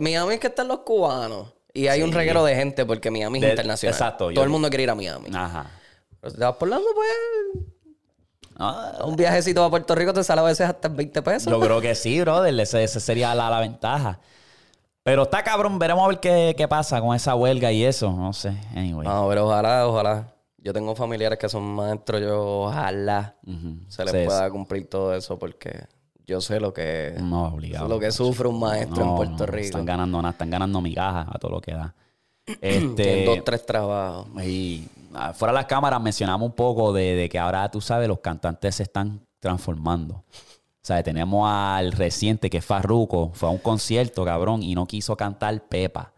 [0.00, 1.52] Miami es que están los cubanos.
[1.72, 3.92] Y hay un reguero de gente porque Miami es De- internacional.
[3.94, 5.28] exacto, Todo yo- el mundo quiere ir a Miami.
[5.32, 5.70] Ajá.
[6.20, 7.66] Pero si te vas por Orlando, pues...
[8.58, 11.52] Ah, Un viajecito a Puerto Rico te sale a veces hasta en 20 pesos.
[11.52, 12.58] Yo creo que sí, brother.
[12.58, 14.18] Ese, ese sería la, la ventaja.
[15.02, 15.78] Pero está cabrón.
[15.78, 18.10] Veremos a ver qué, qué pasa con esa huelga y eso.
[18.12, 18.56] No sé.
[18.74, 19.06] Anyway.
[19.06, 20.32] No, pero ojalá, ojalá.
[20.58, 23.36] Yo tengo familiares que son maestros, yo ojalá
[23.88, 25.84] se les Sí, pueda cumplir todo eso porque
[26.26, 27.86] yo sé lo que, No, obligado.
[27.86, 29.66] lo que sufre un maestro en Puerto no, Rico.
[29.66, 30.32] Están ganando nada.
[30.32, 31.94] Están ganando migajas a todo lo que da.
[32.60, 33.24] Este...
[33.24, 34.26] dos, tres trabajos.
[34.44, 38.08] Y ah, fuera de las cámaras mencionamos un poco de, de que ahora, tú sabes,
[38.08, 40.14] los cantantes se están transformando.
[40.14, 44.86] O sea, tenemos al reciente que es Farruko, fue a un concierto, cabrón, y no
[44.86, 46.12] quiso cantar Pepa.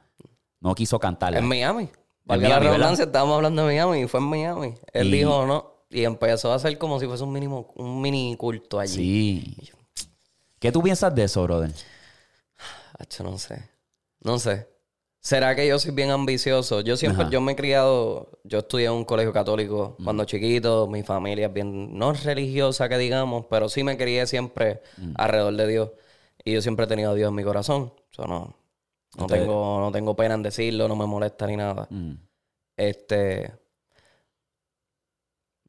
[0.60, 1.38] No quiso cantarla.
[1.38, 1.88] En Miami.
[2.24, 4.74] Valga Miami, la redundancia, estábamos hablando de Miami y fue en Miami.
[4.92, 5.78] Él Y- dijo no.
[5.90, 9.56] Y empezó a hacer como si fuese un mínimo, un mini culto allí.
[9.56, 9.70] Sí.
[10.58, 11.72] ¿Qué tú piensas de eso, brother?
[12.98, 13.70] Hacho, no sé.
[14.20, 14.68] No sé.
[15.28, 16.80] ¿Será que yo soy bien ambicioso?
[16.80, 17.30] Yo siempre, Ajá.
[17.30, 21.52] yo me he criado, yo estudié en un colegio católico cuando chiquito, mi familia es
[21.52, 24.80] bien, no religiosa que digamos, pero sí me crié siempre
[25.16, 25.90] alrededor de Dios.
[26.42, 27.92] Y yo siempre he tenido a Dios en mi corazón.
[28.16, 28.56] No, no,
[29.18, 31.86] No te- tengo, no tengo pena en decirlo, no me molesta ni nada.
[31.90, 32.12] Mm.
[32.78, 33.52] Este.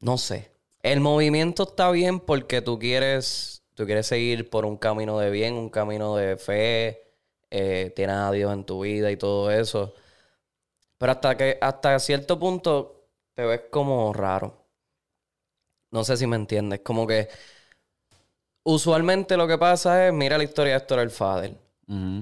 [0.00, 0.52] No sé.
[0.82, 3.62] El movimiento está bien porque tú quieres.
[3.74, 7.09] Tú quieres seguir por un camino de bien, un camino de fe.
[7.50, 9.94] Eh, tienes a Dios en tu vida y todo eso.
[10.98, 14.54] Pero hasta que, hasta cierto punto, te ves como raro.
[15.90, 16.80] No sé si me entiendes.
[16.80, 17.28] Como que.
[18.62, 21.54] Usualmente lo que pasa es, mira la historia de Héctor el Fader.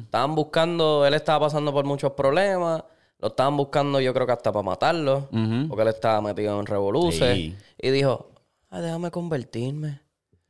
[0.05, 2.83] Estaban buscando, él estaba pasando por muchos problemas.
[3.19, 5.29] Lo estaban buscando, yo creo que hasta para matarlo.
[5.69, 7.35] Porque él estaba metido en revoluces.
[7.35, 7.57] Sí.
[7.77, 8.31] Y dijo,
[8.71, 10.01] "Ay, déjame convertirme.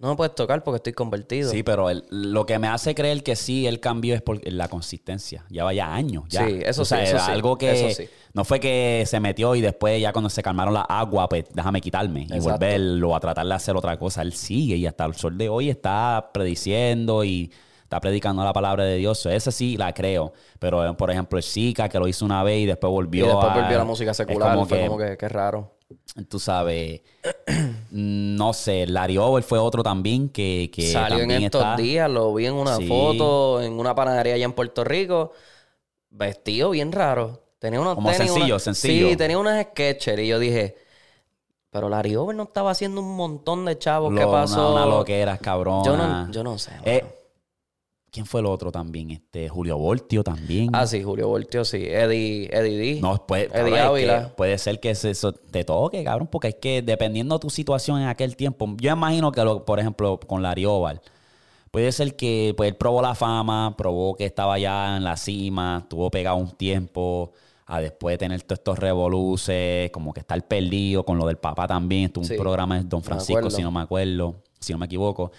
[0.00, 1.50] No me puedes tocar porque estoy convertido.
[1.50, 4.68] Sí, pero el- lo que me hace creer que sí, él cambió es por la
[4.68, 5.44] consistencia.
[5.48, 6.22] Lleva ya años.
[6.28, 6.46] Ya.
[6.46, 8.08] Sí, eso O sea, sí, eso era sí, Algo que eso sí.
[8.32, 11.80] no fue que se metió y después ya cuando se calmaron las aguas, pues déjame
[11.80, 14.22] quitarme y volverlo a tratar de hacer otra cosa.
[14.22, 17.50] Él sigue y hasta el sol de hoy está prediciendo y
[17.82, 19.26] está predicando la palabra de Dios.
[19.26, 20.32] Esa sí la creo.
[20.60, 23.26] Pero, eh, por ejemplo, el Zika, que lo hizo una vez y después y volvió
[23.26, 23.54] después a...
[23.54, 24.52] volvió a la música secular.
[24.54, 25.74] como fue que- como que, raro.
[26.28, 27.00] tú sabes,
[27.90, 32.34] no sé, Larry Over fue otro también que, que Salió en estos está- días, lo
[32.34, 32.86] vi en una Sí.
[32.86, 35.32] foto, en una panadería allá en Puerto Rico.
[36.10, 37.42] Vestido bien raro.
[37.58, 39.08] Tenía unos Como tenis, sencillo, sencillo.
[39.10, 40.22] Sí, tenía unas Skechers.
[40.22, 40.76] Y yo dije,
[41.70, 44.14] Pero Larry Over no estaba haciendo un montón de chavos.
[44.16, 44.72] ¿Qué pasó?
[44.72, 45.84] Una, una loquera, cabrón.
[45.84, 46.70] yo, no, yo no sé.
[46.82, 47.04] Eh.
[48.10, 49.10] ¿Quién fue el otro también?
[49.10, 50.70] Este, Julio Voltio también.
[50.72, 51.76] ah, sí, Julio Voltio, sí.
[51.86, 53.00] Eddie, Eddie D.
[53.02, 56.48] No, puede, Eddie cabrón, es que puede ser que eso- eso te toque, cabrón, porque
[56.48, 60.18] es que dependiendo de tu situación en aquel tiempo, yo imagino que, lo- por ejemplo,
[60.26, 61.00] con Larry Oval,
[61.70, 65.80] puede ser que pues, él probó la fama, probó que estaba ya en la cima,
[65.82, 67.32] estuvo pegado un tiempo,
[67.66, 71.66] a después de tener todos estos revoluces, como que estar perdido con lo del papá
[71.66, 74.86] también, estuvo Sí, un programa de Don Francisco, si no me acuerdo, si no me
[74.86, 75.30] equivoco.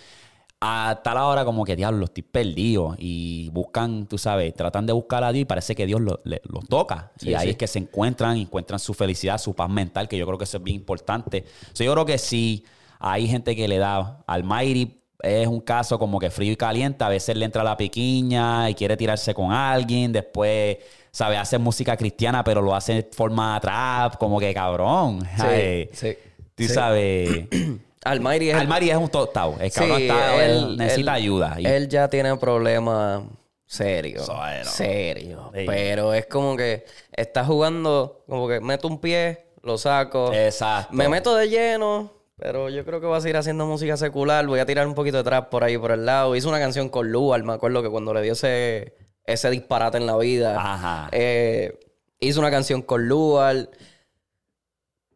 [0.61, 2.95] A tal hora como que, diablo, estoy perdido.
[2.97, 6.65] Y buscan, tú sabes, tratan de buscar a Dios y parece que Dios lo- los
[6.67, 7.11] toca.
[7.17, 7.49] Sí, y ahí sí.
[7.51, 10.57] es que se encuentran, encuentran su felicidad, su paz mental, que yo creo que eso
[10.57, 11.45] es bien importante.
[11.71, 12.65] So, yo creo que si
[12.99, 17.03] hay gente que le da al Mighty, es un caso como que frío y caliente.
[17.05, 20.11] A veces le entra la piquiña y quiere tirarse con alguien.
[20.11, 20.77] Después,
[21.11, 21.39] ¿sabes?
[21.39, 25.25] Hace música cristiana, pero lo hace de forma trap, como que cabrón.
[25.37, 26.17] Ay, sí.
[26.55, 26.69] Tú sí.
[26.73, 27.47] sabes.
[28.03, 29.55] Almighty es es un tostado.
[29.59, 31.55] El Sí, cabrón está, él- él necesita él- ayuda.
[31.59, 33.23] Y- Él ya tiene problemas
[33.65, 34.25] serios.
[34.65, 35.41] Serios.
[35.53, 35.63] Sí.
[35.67, 40.31] Pero es como que está jugando, como que meto un pie, lo saco.
[40.33, 40.93] Exacto.
[40.95, 44.47] Me meto de lleno, pero yo creo que voy a seguir haciendo música secular.
[44.47, 46.35] Voy a tirar un poquito de trap por ahí, por el lado.
[46.35, 50.05] Hice una canción con Lual, me acuerdo que cuando le dio ese, ese disparate en
[50.05, 50.55] la vida.
[50.57, 51.09] Ajá.
[51.11, 51.77] eh,
[52.21, 53.69] hice una canción con Lual.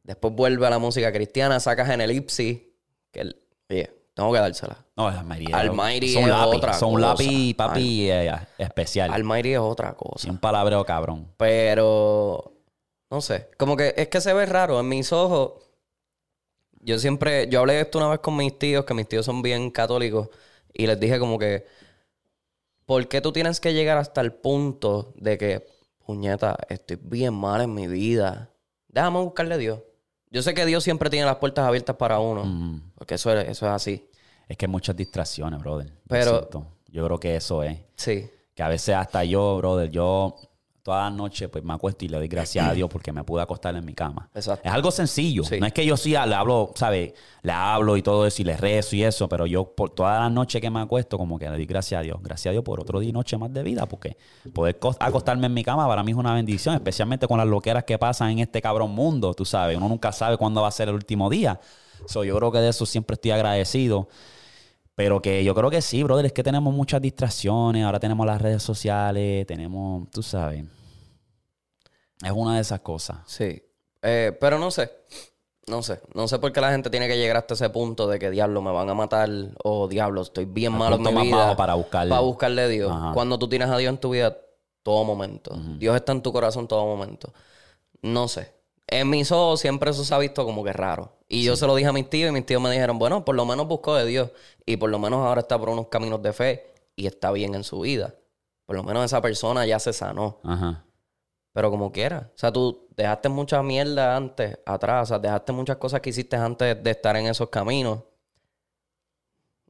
[0.04, 2.73] Después vuelve a la música cristiana, sacas en el Ipsy.
[3.14, 4.86] Que el- oye, tengo que dársela.
[4.98, 7.08] No, es- Almighty son es lápiz, otra Son cosa.
[7.08, 9.14] lápiz, papi, eh, especial.
[9.14, 10.30] Almighty es otra cosa.
[10.30, 11.32] un palabreo cabrón.
[11.38, 12.54] Pero,
[13.10, 15.54] no sé, como que es que se ve raro en mis ojos.
[16.82, 19.42] Yo siempre, yo hablé de esto una vez con mis tíos, que mis tíos son
[19.42, 20.28] bien católicos,
[20.74, 21.66] y les dije como que,
[22.86, 25.66] ¿por qué tú tienes que llegar hasta el punto de que,
[26.06, 28.50] puñeta, estoy bien mal en mi vida?
[28.90, 29.80] Déjame buscarle a Dios.
[30.34, 32.82] Yo sé que Dios siempre tiene las puertas abiertas para uno, Mm.
[32.96, 34.10] porque eso es, eso es así.
[34.50, 35.94] Es que hay muchas distracciones, brother.
[36.10, 36.50] Pero-.
[36.88, 37.78] Yo creo que eso es.
[37.96, 40.36] Sí, Que a veces hasta yo, brother, yo
[40.84, 43.42] todas las noches pues me acuesto y le doy gracias a Dios porque me pude
[43.42, 44.30] acostar en mi cama.
[44.36, 44.68] Exacto.
[44.68, 45.44] Es algo sencillo.
[45.46, 45.60] Sí.
[45.60, 47.14] No es que yo sí le hablo, ¿sabes?
[47.42, 50.32] Le hablo y todo eso y le rezo y eso, pero yo por todas las
[50.32, 52.18] noches que me acuesto como que le doy gracias a Dios.
[52.22, 54.18] Gracias a Dios por otro día y noche más de vida porque
[54.54, 57.86] poder cos- acostarme en mi cama para mí es una bendición, especialmente con las loqueras
[57.86, 59.78] que pasan en este cabrón mundo, tú sabes.
[59.78, 61.60] Uno nunca sabe cuándo va a ser el último día.
[62.06, 64.10] So, yo creo que de eso siempre estoy agradecido.
[64.96, 67.84] Pero que yo creo que sí, brother, es que tenemos muchas distracciones.
[67.84, 70.66] Ahora tenemos las redes sociales, tenemos, tú sabes.
[72.24, 73.18] Es una de esas cosas.
[73.26, 73.62] Sí.
[74.02, 74.92] Eh, pero no sé.
[75.68, 76.02] No sé.
[76.14, 78.62] No sé por qué la gente tiene que llegar hasta ese punto de que diablo
[78.62, 79.30] me van a matar
[79.64, 81.38] o diablo estoy bien El malo en mi más vida.
[81.38, 82.92] bajo para buscar- Para buscarle a Dios.
[82.92, 83.14] Ajá.
[83.14, 84.38] Cuando tú tienes a Dios en tu vida,
[84.84, 85.56] todo momento.
[85.80, 87.34] Dios está en tu corazón todo momento.
[88.02, 88.54] No sé.
[88.88, 91.18] En mis ojos siempre eso se ha visto como que raro.
[91.34, 93.34] Y yo se lo dije a mis tíos y mis tíos me dijeron, bueno, por
[93.34, 94.30] lo menos buscó de Dios.
[94.68, 97.64] Y por lo menos ahora está por unos caminos de fe y está bien en
[97.64, 98.14] su vida.
[98.68, 100.38] Por lo menos esa persona ya se sanó.
[100.44, 100.86] Ajá.
[101.52, 102.30] Pero como quiera.
[102.36, 105.06] O sea, tú dejaste mucha mierda antes, atrás.
[105.06, 108.02] O sea, dejaste muchas cosas que hiciste antes de estar en esos caminos.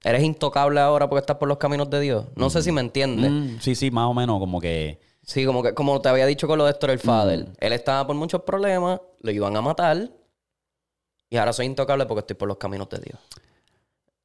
[0.03, 2.25] Eres intocable ahora porque estás por los caminos de Dios.
[2.35, 3.31] No sé si me entiendes.
[3.31, 4.99] Mm, sí, sí, más o menos como que...
[5.21, 7.47] Sí, como que como te había dicho con lo de Héctor el Fader.
[7.47, 7.53] Mm.
[7.57, 10.09] Él estaba por muchos problemas, lo iban a matar.
[11.33, 13.19] Y ahora soy intocable porque estoy por los caminos de Dios.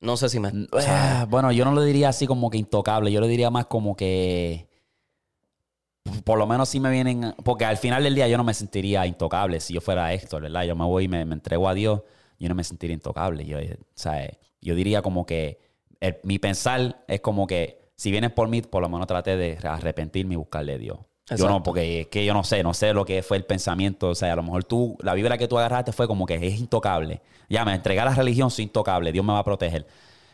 [0.02, 0.48] No sé si me...
[0.70, 3.10] o sea, Ah, bueno, yo no lo diría así como que intocable.
[3.10, 4.68] Yo lo diría más como que...
[6.22, 7.34] Por lo menos si me vienen...
[7.44, 10.64] Porque al final del día yo no me sentiría intocable si yo fuera Héctor, ¿verdad?
[10.64, 12.02] Yo me voy y me, me entrego a Dios.
[12.38, 13.46] Yo no me sentiría intocable.
[13.46, 15.58] Yo, eh, o sea, eh, yo diría como que...
[16.00, 17.88] el- mi pensar es como que...
[17.96, 20.98] Si vienes por mí, por lo menos trate de arrepentirme y buscarle a Dios.
[21.36, 24.08] Yo no, porque es que yo no sé, no sé lo que fue el pensamiento.
[24.08, 26.58] O sea, a lo mejor tú, la vibra que tú agarraste fue como que es
[26.58, 27.20] intocable.
[27.48, 29.86] Ya, me entregué a la religión, soy intocable, Dios me va a proteger.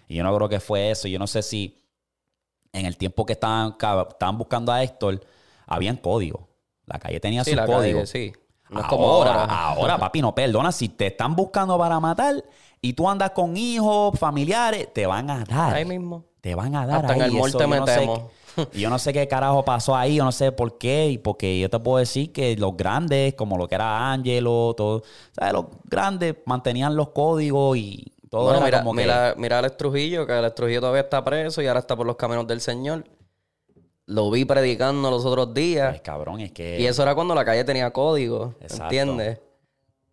[0.09, 1.09] Y yo no creo que fue eso.
[1.09, 1.83] Yo no sé si
[2.72, 5.20] en el tiempo que estaban, estaban buscando a Héctor,
[5.66, 6.48] habían código.
[6.87, 8.11] La calle tenía sí, la códigos.
[8.12, 8.33] calle, sí.
[8.70, 9.44] No es ahora, como ahora.
[9.44, 10.72] ahora, papi, no perdona.
[10.72, 12.42] Si te están buscando para matar
[12.80, 15.74] y tú andas con hijos, familiares, te van a dar.
[15.74, 16.24] Ahí mismo.
[16.40, 17.30] Te van a dar Hasta en ahí.
[17.30, 18.20] el mall Eso te yo no sé metemos.
[18.73, 21.59] y yo no sé qué carajo pasó ahí, yo no sé por qué, y porque
[21.59, 25.53] yo te puedo decir que los grandes, como lo que era Angelo, todo, ¿sabes?
[25.53, 29.03] Los grandes mantenían los códigos y todo Bueno, era mira, como que...
[29.03, 32.07] mira, mira a Alex Trujillo, que Alex Trujillo todavía está preso y ahora está por
[32.07, 33.05] los caminos del Señor.
[34.07, 35.95] Lo vi predicando los otros días.
[35.95, 36.81] Ay, cabrón, es que...
[36.81, 38.55] Y eso era cuando la calle tenía código.
[38.61, 38.85] Exacto.
[38.85, 39.40] ¿Entiendes?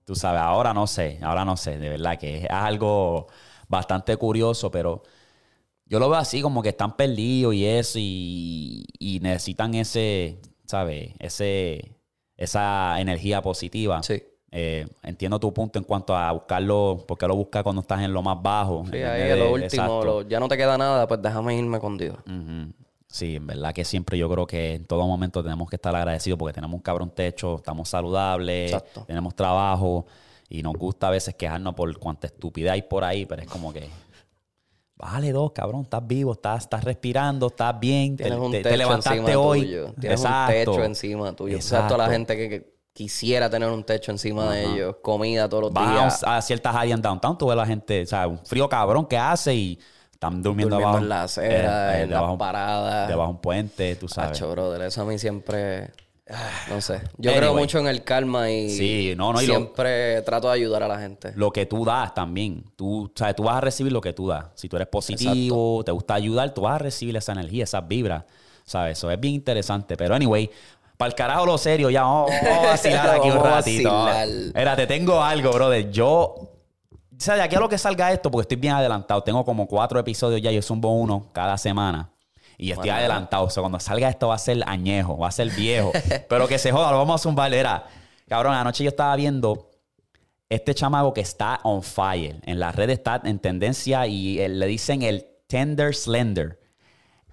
[0.06, 3.28] Tú sabes, ahora no sé, ahora no sé, de verdad que es algo
[3.68, 5.04] bastante curioso, pero
[5.92, 11.12] yo lo veo así como que están perdidos y eso, y, y necesitan ese, ¿sabes?
[11.20, 11.98] Ese,
[12.38, 14.02] esa energía positiva.
[14.02, 14.24] Sí.
[14.54, 18.22] Eh, entiendo tu punto en cuanto a buscarlo, porque lo buscas cuando estás en lo
[18.22, 18.84] más bajo.
[18.92, 20.04] Sí, ahí es lo de- último.
[20.04, 22.16] lo- ya no te queda nada, pues déjame irme con Dios.
[23.08, 26.40] Sí, en verdad que siempre yo creo que en todo momento tenemos que estar agradecidos
[26.40, 29.04] porque tenemos un cabrón techo, estamos saludables, Exacto.
[29.06, 30.06] tenemos trabajo
[30.48, 33.74] y nos gusta a veces quejarnos por cuánta estupidez hay por ahí, pero es como
[33.74, 33.90] que,
[35.02, 38.64] vale dos, cabrón, estás vivo, estás, estás respirando, estás bien, te, Tienes un te- te
[38.64, 39.62] techo levantaste encima hoy.
[39.62, 39.94] tuyo.
[40.00, 40.52] Tienes Exacto.
[40.72, 41.58] un techo encima tuyo.
[41.58, 42.12] O sea, toda la Exacto.
[42.14, 45.92] gente que, que quisiera tener un techo encima de ellos, comida todos los Vas a
[45.92, 48.70] días, un- a, ciertas áreas en downtown, tú ves la gente, o sea, un frío
[48.70, 49.80] cabrón que hace y
[50.12, 50.98] están durmiendo, durmiendo abajo.
[51.04, 53.08] en la acera, eh, eh, en debajo- las paradas.
[53.08, 54.32] Debajo de un puente, tú sabes.
[54.38, 55.92] Hacho, brother, eso a mí siempre...
[56.70, 57.02] No sé.
[57.18, 57.38] Yo Anyway.
[57.38, 60.84] creo mucho en el karma y Sí, no, no, y lo- siempre trato de ayudar
[60.84, 61.34] a la gente.
[61.36, 62.64] lo que tú das también.
[62.76, 64.46] Tú, sabes, tú vas a recibir lo que tú das.
[64.56, 68.24] Si tú eres positivo, te gusta ayudar, tú vas a recibir esa energía, esas vibras.
[68.64, 68.98] ¿Sabes?
[68.98, 69.98] Eso es bien interesante.
[69.98, 70.50] Pero, anyway,
[70.98, 74.06] para el carajo lo serio, ya vamos, vamos a vacilar aquí un ratito.
[74.56, 75.90] Mira, te tengo algo, brother.
[75.92, 76.14] Yo.
[76.14, 79.22] O sea, de aquí a lo que salga esto, porque estoy bien adelantado.
[79.22, 80.52] Tengo como cuatro episodios ya.
[80.52, 82.10] Yo zumbo uno cada semana.
[82.62, 83.46] Y estoy adelantado.
[83.46, 85.92] O sea, cuando salga esto va a ser añejo, va a ser viejo.
[86.30, 87.52] Pero que se joda, lo vamos a zumbar.
[87.52, 87.88] Era,
[88.28, 89.72] cabrón, anoche yo estaba viendo
[90.48, 92.40] este chamago que está on fire.
[92.46, 96.60] En las redes está en tendencia y eh, le dicen el Tender Slender.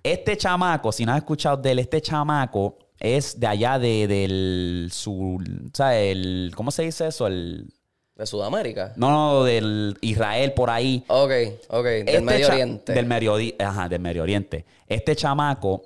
[0.03, 4.89] Este chamaco, si no has escuchado de él, este chamaco es de allá de, del
[4.91, 7.27] sur, o sea, el, ¿cómo se dice eso?
[7.27, 7.71] El,
[8.19, 8.95] ¿De Sudamérica?
[8.97, 11.05] no, no, del Israel por ahí.
[11.07, 11.31] Ok,
[11.69, 11.85] ok.
[11.85, 12.93] Del Este Medio Oriente.
[12.93, 14.67] Del Medio, ajá, del Medio Oriente.
[14.89, 15.83] Este chamaco,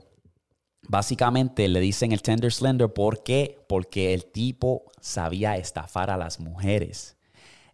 [0.88, 2.88] básicamente le dicen el Tender Slender.
[2.88, 3.58] ¿Por qué?
[3.68, 7.18] Porque el tipo sabía estafar a las mujeres.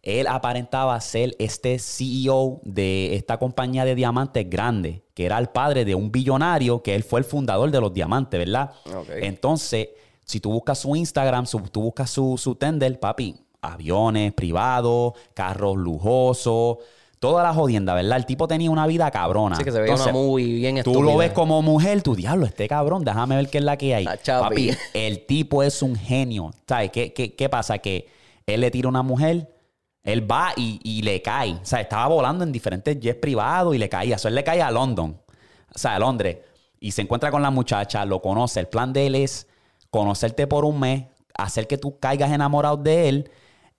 [0.02, 5.84] Él aparentaba ser este CEO de esta compañía de diamantes grande, que era el padre
[5.84, 8.72] de un billonario, que él fue el fundador de los diamantes, ¿verdad?
[8.86, 9.08] Ok.
[9.22, 9.90] Entonces,
[10.24, 16.78] si tú buscas su Instagram, tú buscas su, su Tender, papi, aviones privados, carros lujosos,
[17.18, 18.16] toda la jodienda, ¿verdad?
[18.18, 19.56] El tipo tenía una vida cabrona.
[19.56, 21.02] Sí, que se veía Entonces, una movie bien Tú estúpida.
[21.12, 24.06] lo ves como mujer, tu diablo, este cabrón, déjame ver qué es la que hay.
[24.24, 26.52] Papi, el tipo es un genio.
[26.66, 27.78] ¿Sabes qué, qué, qué pasa?
[27.78, 28.08] Que
[28.46, 29.52] él le tira a una mujer,
[30.04, 31.54] él va y, y le cae.
[31.54, 34.16] O sea, estaba volando en diferentes jets privados y le caía.
[34.16, 35.20] Eso él le cae a London,
[35.74, 36.38] o sea, a Londres.
[36.80, 38.60] Y se encuentra con la muchacha, lo conoce.
[38.60, 39.48] El plan de él es
[39.90, 43.30] conocerte por un mes, hacer que tú caigas enamorado de él.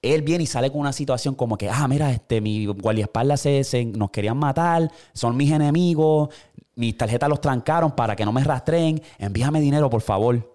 [0.02, 3.64] Él viene y sale con una situación como que, ah, mira, este, mi guardiaespaldas se,
[3.64, 6.30] se- nos querían matar, son mis enemigos,
[6.76, 10.54] mis tarjetas los trancaron para que no me rastreen, envíame dinero, por favor.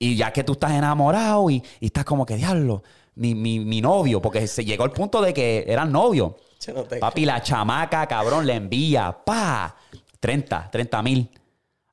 [0.00, 2.82] Y ya que tú estás enamorado y, y estás como que, diablo,
[3.14, 6.32] mi, mi, mi novio, porque se llegó el punto de que eran novios.
[6.74, 9.76] No Papi, la chamaca, cabrón, le envía, pa,
[10.18, 11.30] 30, 30 mil.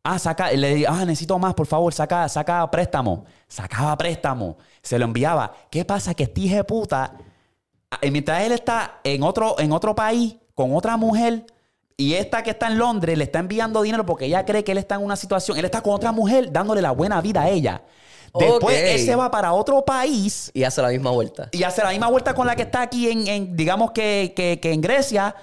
[0.07, 3.25] Ah, saca, le di- ah, necesito más, por favor, saca, saca préstamo.
[3.47, 5.51] Sacaba préstamo, se lo enviaba.
[5.71, 6.13] ¿Qué pasa?
[6.13, 7.13] Que este hijo de puta,
[7.89, 11.47] ah, mientras él está en otro, en otro país, con otra mujer,
[11.97, 14.77] y esta que está en Londres le está enviando dinero porque ella cree que él
[14.77, 17.81] está en una situación, él está con otra mujer dándole la buena vida a ella.
[18.37, 21.47] Después él se va para otro país Y hace la misma vuelta.
[21.51, 24.59] y hace la misma vuelta con la que está aquí en, en, digamos que, que-
[24.59, 25.33] que en Grecia.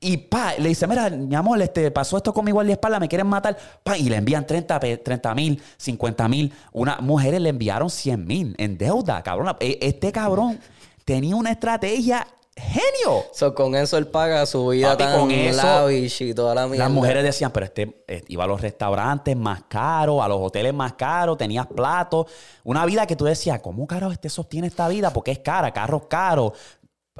[0.00, 3.26] Y pa, le dice, mira, mi amor, este, pasó esto con mi guardaespaldas, me quieren
[3.26, 3.56] matar.
[3.82, 6.52] Pa, y le envían 30 mil, 50 mil.
[6.72, 9.56] Unas mujeres le enviaron 100 mil en deuda, cabrón.
[9.60, 10.60] E- Este cabrón
[11.06, 12.26] tenía una estrategia
[12.56, 13.24] genio.
[13.32, 16.84] So, con eso él paga su vida Papi, tan con eso, y toda la mierda.
[16.84, 20.72] Las mujeres decían, pero este eh, iba a los restaurantes más caros, a los hoteles
[20.74, 22.26] más caros, tenías platos.
[22.62, 25.12] Una vida que tú decías, ¿cómo caro este sostiene esta vida?
[25.12, 26.52] Porque es cara, carros caros,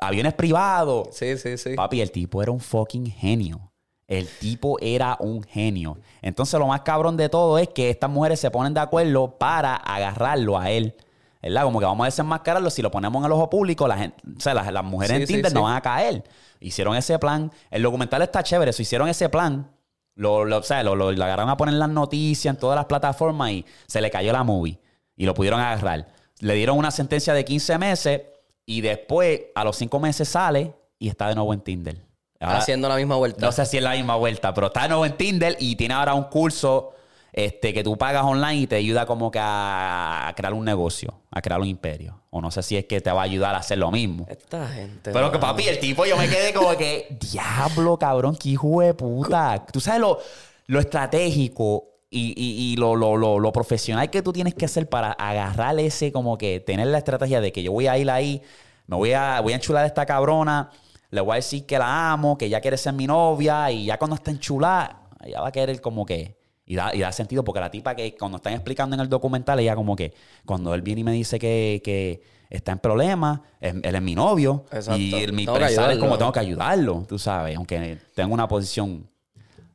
[0.01, 1.09] aviones privados.
[1.13, 1.75] Sí, sí, sí.
[1.75, 3.71] Papi, el tipo era un fucking genio.
[4.07, 5.97] El tipo era un genio.
[6.21, 9.77] Entonces, lo más cabrón de todo es que estas mujeres se ponen de acuerdo para
[9.77, 10.95] agarrarlo a él.
[11.43, 11.65] ¿Verdad?
[11.65, 12.71] Como que vamos a desenmascararlo.
[12.71, 15.23] Si lo ponemos en el ojo público, la gente, o sea, las, las mujeres Sí,
[15.23, 15.55] en sí, Tinder sí.
[15.55, 16.25] no van a caer.
[16.61, 17.51] Hicieron ese plan.
[17.71, 18.71] El documental está chévere.
[18.71, 19.71] Eso hicieron ese plan.
[20.15, 22.77] Lo, lo- o sea, lo, lo- lo agarraron a poner en las noticias, en todas
[22.77, 24.79] las plataformas y se le cayó la movie.
[25.17, 26.09] Y lo pudieron agarrar.
[26.41, 28.21] Le dieron una sentencia de 15 meses
[28.67, 32.01] y después, a los 5 meses sale y está de nuevo en Tinder.
[32.41, 33.45] Ahora- Haciendo la misma vuelta.
[33.45, 35.95] no sé si es la misma vuelta, pero está de nuevo en Tinder y tiene
[35.95, 36.93] ahora un curso
[37.33, 41.43] este, que tú pagas online y te ayuda como que a, crear un negocio, a
[41.43, 42.21] crear un imperio.
[42.31, 44.25] O no sé si es que te va a ayudar a hacer lo mismo.
[44.29, 45.11] Esta gente.
[45.13, 48.95] Pero que papi, el tipo, yo me quedé como que, diablo, cabrón, qué hijo de
[48.95, 49.65] puta.
[49.73, 50.19] Tú sabes lo,
[50.67, 54.89] lo estratégico y, y- y lo, lo- lo- lo profesional que tú tienes que hacer
[54.89, 58.41] para agarrar ese, como que tener la estrategia de que yo voy a ir ahí,
[58.87, 60.71] me voy a, voy a enchular a esta cabrona,
[61.11, 63.99] le voy a decir que la amo, que ya quiere ser mi novia, y ya
[63.99, 67.61] cuando está enchulada, ella va a querer como que Y da, y da sentido porque
[67.61, 70.15] la tipa que cuando están explicando en el documental, ella como que
[70.47, 74.15] cuando él viene y me dice que, que está en problemas, él, él es mi
[74.15, 74.97] novio Exacto.
[74.99, 79.07] y el- mi pensar es como tengo que ayudarlo, tú sabes, aunque tengo una posición...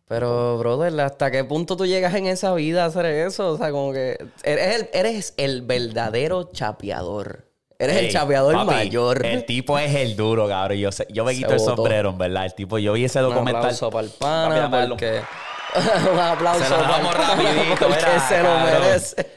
[0.10, 3.52] Pero, brother, ¿hasta qué punto tú llegas en esa vida a hacer eso?
[3.52, 7.46] O sea, como que eres el, eres el verdadero chapeador.
[7.78, 9.24] Eres el chapeador papi, mayor.
[9.26, 10.78] El tipo es el duro, cabrón.
[10.80, 11.76] Yo, sé- yo me Se quito el botó.
[11.78, 12.46] sombrero, verdad.
[12.46, 13.62] El tipo, yo vi ese Un documental.
[13.62, 14.96] aplauso para el Papi, pana darlo.
[14.96, 15.22] porque...
[16.12, 18.64] Un aplauso Se lo para el damos rapidito, porque se lo cabrón.
[18.82, 19.28] merece.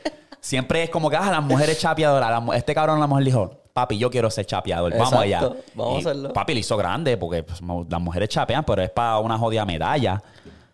[0.41, 2.43] Siempre es como que, ah, las mujeres chapeadoras.
[2.57, 4.93] Este cabrón, la mujer dijo, papi, yo quiero ser chapeador.
[4.97, 5.51] Vamos allá.
[5.75, 6.33] Vamos a hacerlo.
[6.33, 10.21] Papi lo hizo grande porque pues, las mujeres chapean, pero es para una jodida medalla.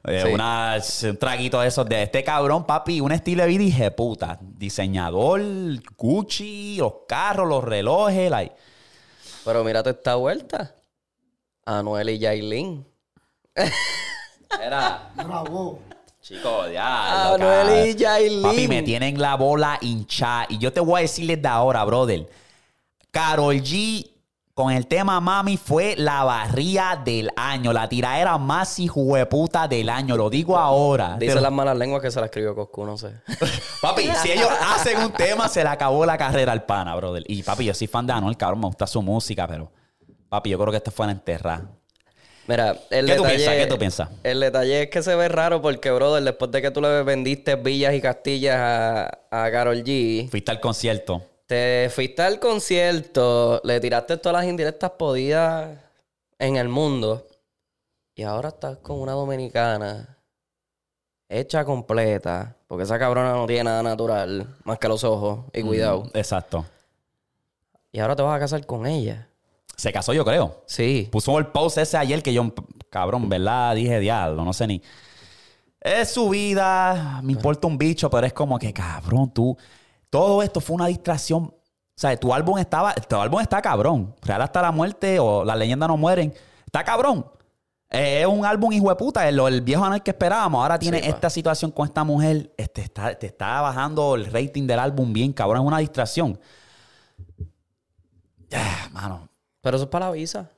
[0.05, 0.33] Eh, Sí.
[0.33, 0.79] una-
[1.11, 5.43] un traguito de esos de este cabrón, papi, un estilo de vida dije, puta, diseñador,
[5.97, 8.55] Gucci, los carros, los relojes, like.
[9.45, 10.75] Pero mírate esta vuelta.
[11.67, 12.87] Anuel y Yailin.
[14.63, 15.81] Era, Bravo.
[16.23, 17.35] chico, ya.
[17.35, 18.43] Anuel y Yailin.
[18.43, 20.47] Papi, me tienen la bola hinchada.
[20.49, 22.29] Y yo te voy a decirles de ahora, brother.
[23.11, 24.09] Carol G
[24.59, 27.73] con el tema Mami fue la barría del año.
[27.73, 30.17] La tiraera más hijueputa del año.
[30.17, 31.17] Lo digo ahora.
[31.17, 33.13] Dice las malas lenguas que se la escribió Coscu, no sé.
[33.81, 37.23] Papi, si ellos hacen un tema, se le acabó la carrera al pana, brother.
[37.29, 38.59] Y papi, yo soy fan de Anuel, cabrón.
[38.59, 39.71] Me gusta su música, pero...
[40.29, 41.71] Papi, yo creo que esta fue la enterrada.
[42.49, 43.37] Mira, el ¿Qué tú detalle...
[43.37, 43.55] piensas?
[43.55, 44.09] ¿Qué tú piensas?
[44.25, 47.55] El detalle es que se ve raro porque, brother, después de que tú le vendiste
[47.55, 51.23] villas y castillas a, a Carol G, Fuiste al concierto.
[51.49, 55.79] Te fuiste al concierto, le tiraste todas las indirectas podidas
[56.39, 57.27] en el mundo
[58.15, 60.19] y ahora estás con una dominicana
[61.27, 66.05] hecha completa, porque esa cabrona no tiene nada natural más que los ojos y cuidado.
[66.05, 66.67] Mm, Exacto.
[67.93, 69.29] Y ahora te vas a casar con ella.
[69.75, 70.65] Se casó, yo creo.
[70.67, 71.09] Sí.
[71.11, 72.53] Puso el post ese ayer que yo,
[72.91, 73.75] cabrón, ¿verdad?
[73.75, 74.83] Dije, diablo, no sé ni.
[75.81, 79.57] Es su vida, me importa un bicho, pero es como que, cabrón, tú.
[80.11, 81.45] Todo esto fue una distracción.
[81.45, 84.15] O sea, tu álbum estaba, tu álbum está cabrón.
[84.23, 86.33] Real hasta la muerte o las leyendas no mueren.
[86.67, 87.27] Está cabrón.
[87.91, 90.63] Eh, es un álbum hijo de puta, el, el viejo Anuel que esperábamos.
[90.63, 92.53] Ahora tiene Sí, esta situación con esta mujer.
[92.57, 95.63] Este, está, te está bajando el rating del álbum bien, cabrón.
[95.63, 96.39] Es una distracción.
[98.49, 99.29] Ya, mano.
[99.61, 100.51] Pero eso es para la visa.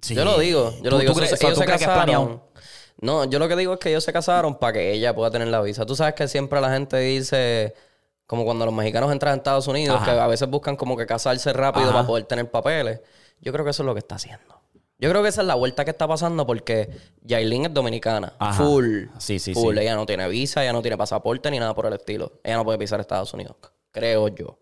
[0.00, 0.14] Sí.
[0.14, 1.12] Yo lo digo, yo lo ¿Tú- digo.
[1.12, 2.42] tú Ellos- se casaron.
[3.00, 5.48] No, yo lo que digo es que ellos se casaron para que ella pueda tener
[5.48, 5.84] la visa.
[5.84, 7.74] Tú sabes que siempre la gente dice,
[8.26, 10.04] como cuando los mexicanos entran a Estados Unidos, Ajá.
[10.14, 11.92] que a veces buscan como que casarse rápido Ajá.
[11.94, 13.00] para poder tener papeles.
[13.40, 14.60] Yo creo que eso es lo que está haciendo.
[14.98, 16.88] Yo creo que esa es la vuelta que está pasando porque
[17.22, 18.32] Yailin es dominicana.
[18.38, 18.62] Ajá.
[18.64, 19.06] Full.
[19.18, 19.74] Sí, sí, Full.
[19.74, 19.80] sí.
[19.82, 22.40] Ella no tiene visa, ella no tiene pasaporte ni nada por el estilo.
[22.44, 23.56] Ella no puede pisar Estados Unidos.
[23.90, 24.58] Creo yo.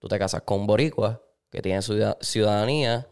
[0.00, 3.06] Tú te casas con un boricua que tiene ciudad- ciudadanía.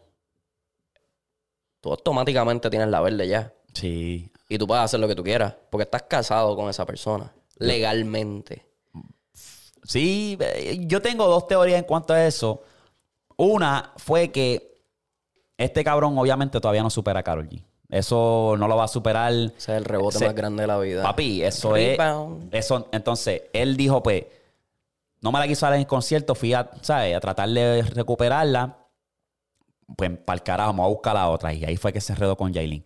[1.79, 3.53] Tú automáticamente tienes la verde ya.
[3.73, 4.31] Sí.
[4.49, 5.55] Y tú puedes hacer lo que tú quieras.
[5.69, 7.33] Porque estás casado con esa persona.
[7.57, 8.67] Legalmente.
[9.83, 12.63] Sí, eh, yo tengo dos teorías en cuanto a eso.
[13.35, 14.79] Una fue que
[15.57, 17.63] este cabrón obviamente todavía no supera a Karol G.
[17.89, 19.31] Eso no lo va a superar.
[19.31, 21.03] Ese es el rebote más grande de la vida.
[21.03, 22.53] Papi, eso Rebound.
[22.53, 22.65] es.
[22.65, 24.25] Eso, entonces, él dijo, pues,
[25.21, 27.15] no me la quiso dar en el concierto, fui a, ¿sabes?
[27.15, 28.77] a tratar de recuperarla.
[29.95, 31.53] Pues, para el carajo, voy a buscar la otra.
[31.53, 32.83] Y ahí fue que se redó con Jailin.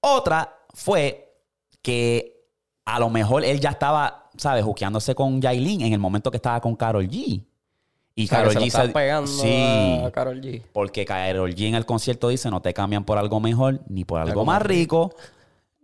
[0.00, 1.34] Otra fue
[1.82, 2.46] que
[2.84, 4.64] a lo mejor él ya estaba, ¿sabes?
[4.64, 7.44] Juqueándose con Jailin en el momento que estaba con Carol G.
[8.16, 10.00] Y O sea, lo G se- pegando Sí.
[10.04, 10.62] a Karol G.
[10.72, 14.18] Porque Karol G en el concierto dice, no te cambian por algo mejor ni por
[14.20, 15.14] algo, Algo más rico.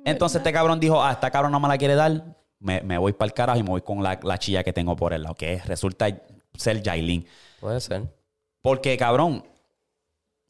[0.05, 2.25] Entonces este cabrón dijo, ah, esta cabrón no me la quiere dar,
[2.59, 4.97] me, me voy para el carajo y me voy con la, la chilla que tengo
[4.97, 6.07] por el lado, que es- resulta
[6.55, 7.27] ser Jailin.
[7.61, 8.03] Puede ser.
[8.63, 9.45] Porque, cabrón,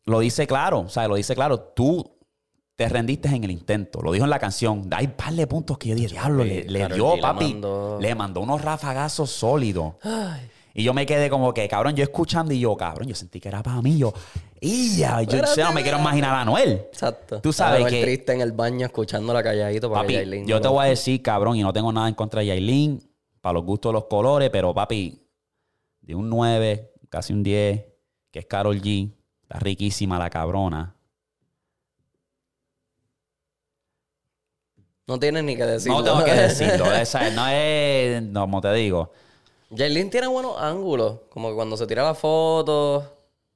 [0.04, 2.15] lo dice claro, o sea, lo dice claro, tú
[2.76, 5.88] te rendiste en el intento, lo dijo en la canción, hay par de puntos que
[5.88, 6.62] yo dije, diablo, le,
[6.94, 9.94] dio, le papi, mandó- le mandó unos rafagazos sólidos.
[10.74, 13.48] Y yo me quedé como que, cabrón, yo escuchando y yo, cabrón, yo sentí que
[13.48, 14.12] era para mí, yo,
[14.60, 16.72] y ya, yo Espérate, no me quiero imaginar a Noel.
[16.92, 17.40] Exacto.
[17.40, 20.56] Tú sabes que- triste en el baño escuchando la calladito para Papi, que Yailin yo
[20.56, 23.00] no te voy a decir, cabrón, y no tengo nada en contra de Yailin,
[23.40, 25.22] para los gustos de los colores, pero papi,
[26.02, 27.84] de un 9, casi un 10,
[28.30, 30.95] que es Carol G, está riquísima la cabrona.
[35.06, 35.98] No tienes ni que decirlo.
[35.98, 39.12] No tengo que decirlo, esa no es, no, como te digo.
[39.70, 41.20] Yailin tiene buenos ángulos.
[41.30, 43.12] Como que cuando se tira la foto.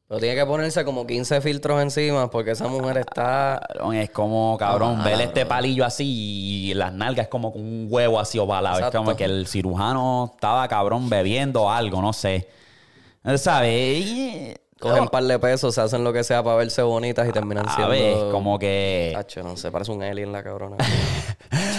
[0.08, 3.64] Pero tiene que ponerse como 15 filtros encima porque esa mujer está.
[3.94, 5.48] Es como, cabrón, Ah, ver no, este no.
[5.48, 6.04] palillo así
[6.70, 8.84] y las nalgas como con un huevo así ovalado.
[8.84, 12.48] Es como que el cirujano estaba, cabrón, bebiendo algo, no sé.
[13.36, 14.56] ¿Sabes?
[14.80, 17.68] Cogen un par de pesos, se hacen lo que sea para verse bonitas y terminan
[17.68, 17.90] A siendo...
[17.92, 19.10] ver, como que.
[19.14, 20.76] Tacho, no sé, parece un alien la cabrona.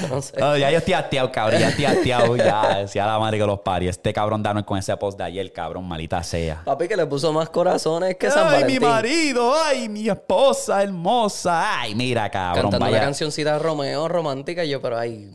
[0.10, 0.44] No sé.
[0.44, 1.60] Oh, ya yo estoy hastiado, cabrón.
[1.62, 2.36] Ya estoy hastiado.
[2.36, 3.88] ya, decía la madre que los pari.
[3.88, 6.64] Este cabrón Dano con ese post de ayer, cabrón, malita sea.
[6.66, 8.90] Papi que le puso más corazones que San Ay, mi Valentín.
[8.90, 11.80] marido, ay, mi esposa hermosa.
[11.82, 12.64] Ay, mira, cabrón.
[12.64, 12.98] Cantando vaya.
[12.98, 15.32] la cancioncita Romeo romántica y yo, pero ay,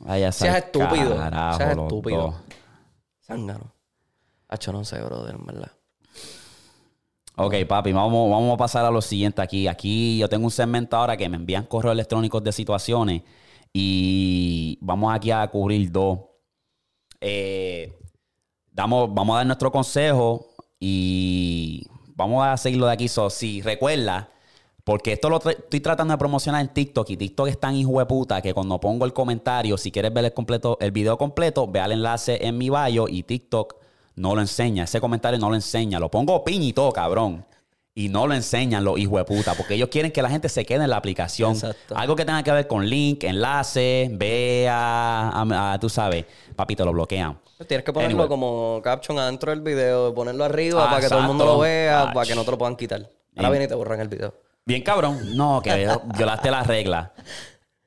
[0.00, 1.16] Vaya, seas estúpido.
[1.16, 2.20] carajo, seas estúpido.
[2.22, 2.34] dos.
[3.24, 3.72] Zángano.
[4.48, 5.70] Hacho, no sé, brother, en verdad.
[7.40, 9.68] Ok, papi, vamos, vamos a pasar a lo siguiente aquí.
[9.68, 13.22] Aquí yo tengo un segmento ahora que me envían correos electrónicos de situaciones
[13.72, 16.18] y vamos aquí a cubrir dos.
[17.20, 17.96] Eh,
[18.72, 20.48] damos, vamos a dar nuestro consejo
[20.80, 21.86] y
[22.16, 23.06] vamos a seguirlo de aquí.
[23.06, 24.30] So, si recuerda,
[24.82, 28.06] porque esto lo estoy tratando de promocionar en TikTok y TikTok es tan hijo de
[28.06, 31.78] puta que cuando pongo el comentario, si quieres ver el, completo, el video completo, ve
[31.78, 33.77] el enlace en mi bio y TikTok
[34.18, 34.84] no lo enseña.
[34.84, 35.98] Ese comentario no lo enseña.
[35.98, 37.44] Lo pongo pin y todo, cabrón.
[37.94, 40.64] Y no lo enseñan los hijos de puta, porque ellos quieren que la gente se
[40.64, 41.52] quede en la aplicación.
[41.52, 41.96] Exacto.
[41.96, 46.92] Algo que tenga que ver con link, enlace, vea, a, a- tú sabes, papito, lo
[46.92, 47.38] bloquean.
[47.66, 48.28] Tienes que ponerlo Anyway.
[48.28, 52.02] como caption adentro del video, ponerlo arriba Ah, para que todo el mundo lo vea,
[52.02, 52.14] Ach.
[52.14, 53.10] para que no te lo puedan quitar.
[53.36, 54.32] Ahora viene y te borran el video.
[54.64, 55.36] Bien cabrón.
[55.36, 57.10] No, que violaste las reglas.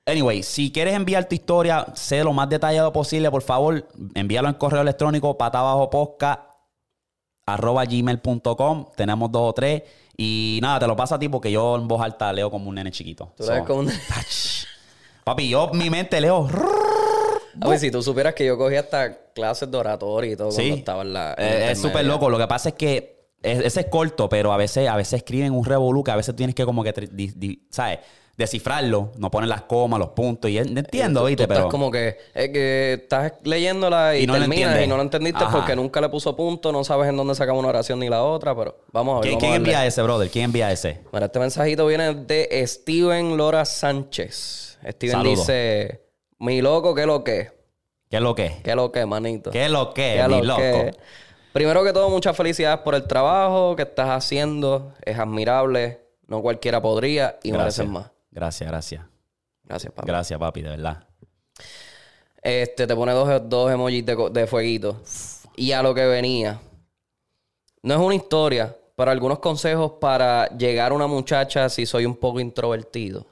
[0.05, 4.55] Anyway, si quieres enviar tu historia, sé lo más detallado posible, por favor, envíalo en
[4.55, 6.47] correo electrónico patabajoposca
[7.45, 8.87] arroba gmail.com.
[8.95, 9.83] Tenemos dos o tres.
[10.17, 12.75] Y nada, te lo paso a ti porque yo en voz alta leo como un
[12.75, 13.33] nene chiquito.
[13.37, 13.91] Tú So, lees como un...
[15.23, 16.47] Papi, yo mi mente leo.
[17.61, 20.73] A ver, si tú supieras que yo cogí hasta clases de oratoria y todo cuando
[20.73, 20.79] Sí.
[20.79, 21.35] estaba en la...
[21.37, 22.29] en Eh, es súper loco.
[22.29, 25.53] Lo que pasa es que es- ese es corto, pero a veces, a veces escriben
[25.53, 26.93] un revolú que a veces tienes que como que,
[27.69, 27.99] ¿sabes?
[28.41, 30.49] Descifrarlo, no poner las comas, los puntos.
[30.49, 31.43] Y entiendo, ¿viste?
[31.43, 35.03] estás Pero como que, es que estás leyéndola y, Y no terminas y no la
[35.03, 35.57] entendiste Ajá.
[35.57, 38.55] porque nunca le puso punto, no sabes en dónde sacamos una oración ni la otra,
[38.55, 39.29] pero vamos a ver.
[39.29, 40.29] ¿quién, vamos quién a envía ese, brother?
[40.29, 41.01] ¿Quién envía ese?
[41.11, 44.79] Bueno, este mensajito viene de Steven Lora Sánchez.
[44.89, 46.01] Steven dice,
[46.39, 47.51] mi loco, ¿qué lo que?
[48.09, 48.57] ¿Qué es lo que?
[48.63, 49.51] ¿Qué lo que, manito?
[49.51, 50.61] ¿Qué lo que, ¿Qué mi lo loco?
[50.61, 50.91] que?
[51.53, 54.93] Primero que todo, muchas felicidades por el trabajo que estás haciendo.
[55.03, 55.99] Es admirable.
[56.27, 58.11] No cualquiera podría y mereces más.
[58.32, 59.05] Gracias, gracias.
[59.63, 60.07] Gracias, papá.
[60.07, 61.07] Gracias, papi, de verdad.
[62.41, 65.01] Este te pone dos, dos emojis de, de fueguito.
[65.55, 66.59] Y a lo que venía.
[67.84, 72.15] No es una historia, pero algunos consejos para llegar a una muchacha si soy un
[72.15, 73.25] poco introvertido.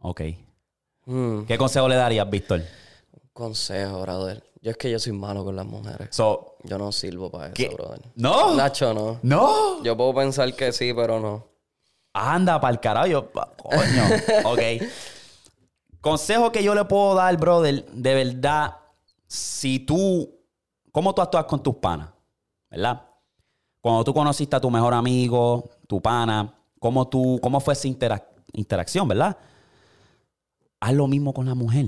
[0.00, 0.22] Ok.
[1.06, 2.62] Mm, ¿Qué consejo le darías, Víctor?
[3.32, 4.42] consejo, brother.
[4.60, 6.08] Yo es que yo soy malo con las mujeres.
[6.10, 8.00] So, Yo no sirvo para eso, brother.
[8.16, 8.54] ¿No?
[8.54, 9.18] Nacho, no.
[9.22, 9.82] ¡No!
[9.82, 11.46] Yo puedo pensar que sí, pero no.
[12.12, 13.06] Anda, para el carajo.
[13.06, 14.04] Yo, coño.
[14.44, 14.60] ok.
[16.00, 18.76] Consejo que yo le puedo dar, brother, de verdad,
[19.26, 20.30] si tú,
[20.92, 22.08] ¿cómo tú actúas con tus panas?
[22.70, 23.02] ¿Verdad?
[23.82, 28.24] Cuando tú conociste a tu mejor amigo, tu pana, ¿cómo, tú, cómo fue esa interac-
[28.52, 29.36] interacción, verdad?
[30.80, 31.86] Haz lo mismo con la mujer.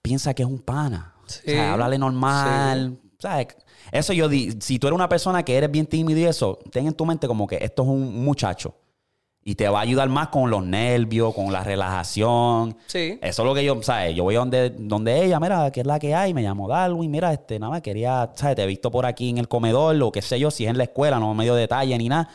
[0.00, 1.14] Piensa que es un pana.
[1.26, 1.40] Sí.
[1.46, 2.98] O sea, háblale normal.
[3.18, 3.48] ¿Sabes?
[3.90, 6.86] Eso yo di, si tú eres una persona que eres bien tímido y eso, ten
[6.86, 8.74] en tu mente como que esto es un muchacho.
[9.48, 12.76] Y te va a ayudar más con los nervios, con la relajación.
[12.86, 13.18] Sí.
[13.22, 14.14] Eso es lo que yo, ¿sabes?
[14.14, 17.10] Yo voy a donde, donde ella, mira, que es la que hay, me llamo Darwin,
[17.10, 18.56] mira, este, nada más quería, ¿sabes?
[18.56, 20.76] Te he visto por aquí en el comedor, lo que sé yo, si es en
[20.76, 22.28] la escuela, no me dio detalle ni nada.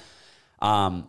[0.60, 1.06] Um,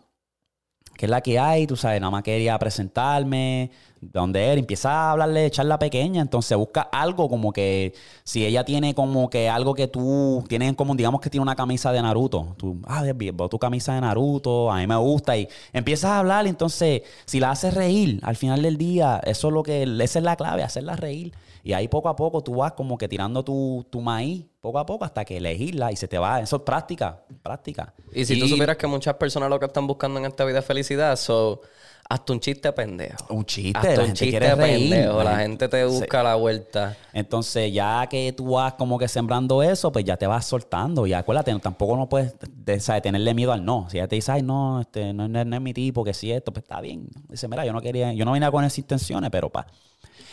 [0.95, 3.71] que es la que hay, tú sabes, nada más quería presentarme,
[4.13, 7.95] donde él empieza a hablarle, echarla pequeña, entonces busca algo como que,
[8.25, 11.57] si ella tiene como que algo que tú tienes en común, digamos que tiene una
[11.57, 15.49] camisa de Naruto, tú, ah, veo tu camisa de Naruto, a mí me gusta, y
[15.73, 19.63] empiezas a hablar, entonces, si la haces reír, al final del día, eso es lo
[19.63, 21.33] que, esa es la clave, hacerla reír,
[21.63, 24.87] y ahí poco a poco tú vas como que tirando tu, tu maíz, poco a
[24.87, 27.95] poco, hasta que elegirla, y se te va, eso es práctica, práctica.
[28.13, 30.65] Y si tú supieras que muchas personas lo que están buscando en esta vida es
[30.65, 31.63] felicidad, so,
[32.09, 33.33] hazte un chiste pendejo.
[33.33, 34.91] Un chiste, Hazte la un gente chiste reír.
[34.91, 35.19] pendejo.
[35.19, 35.95] La la gente te Sí.
[35.95, 36.97] busca la vuelta.
[37.13, 41.07] Entonces, ya que tú vas como que sembrando eso, pues ya te vas soltando.
[41.07, 43.87] Y acuérdate, tampoco no puedes de- tenerle miedo al no.
[43.91, 46.31] Si ella te dice, ay, no, este, no, no- no es mi tipo, que si
[46.31, 47.09] esto, pues está bien.
[47.29, 49.67] Dice, mira, yo no quería, yo no vine con esas intenciones, pero pa.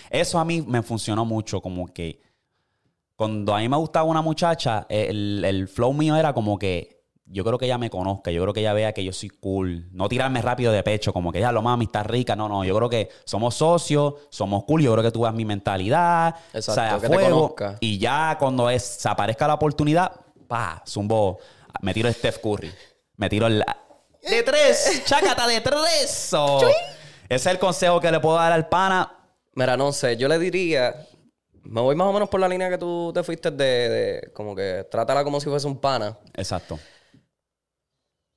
[0.09, 2.21] Eso a mí me funcionó mucho, como que
[3.15, 7.00] cuando a mí me gustaba una muchacha, el, el flow mío era como que
[7.31, 9.87] yo creo que ella me conozca, yo creo que ella vea que yo soy cool.
[9.91, 12.35] No tirarme rápido de pecho, como que ya lo mami está rica.
[12.35, 14.81] No, no, yo creo que somos socios, somos cool.
[14.81, 17.29] Yo creo que tú veas mi mentalidad, Exacto, o sea, a que te fuego.
[17.29, 17.77] conozca.
[17.79, 20.11] Y ya cuando es, se aparezca la oportunidad,
[20.47, 21.39] pa, zumbo,
[21.81, 22.71] me tiro el Steph Curry.
[23.15, 23.63] Me tiro el.
[24.29, 26.11] De tres, chácata de tres.
[26.11, 26.75] So, ese
[27.29, 29.11] es el consejo que le puedo dar al pana.
[29.53, 31.07] Mira, no sé, yo le diría.
[31.63, 34.55] Me voy más o menos por la línea que tú te fuiste de, de como
[34.55, 36.17] que trátala como si fuese un pana.
[36.33, 36.79] Exacto.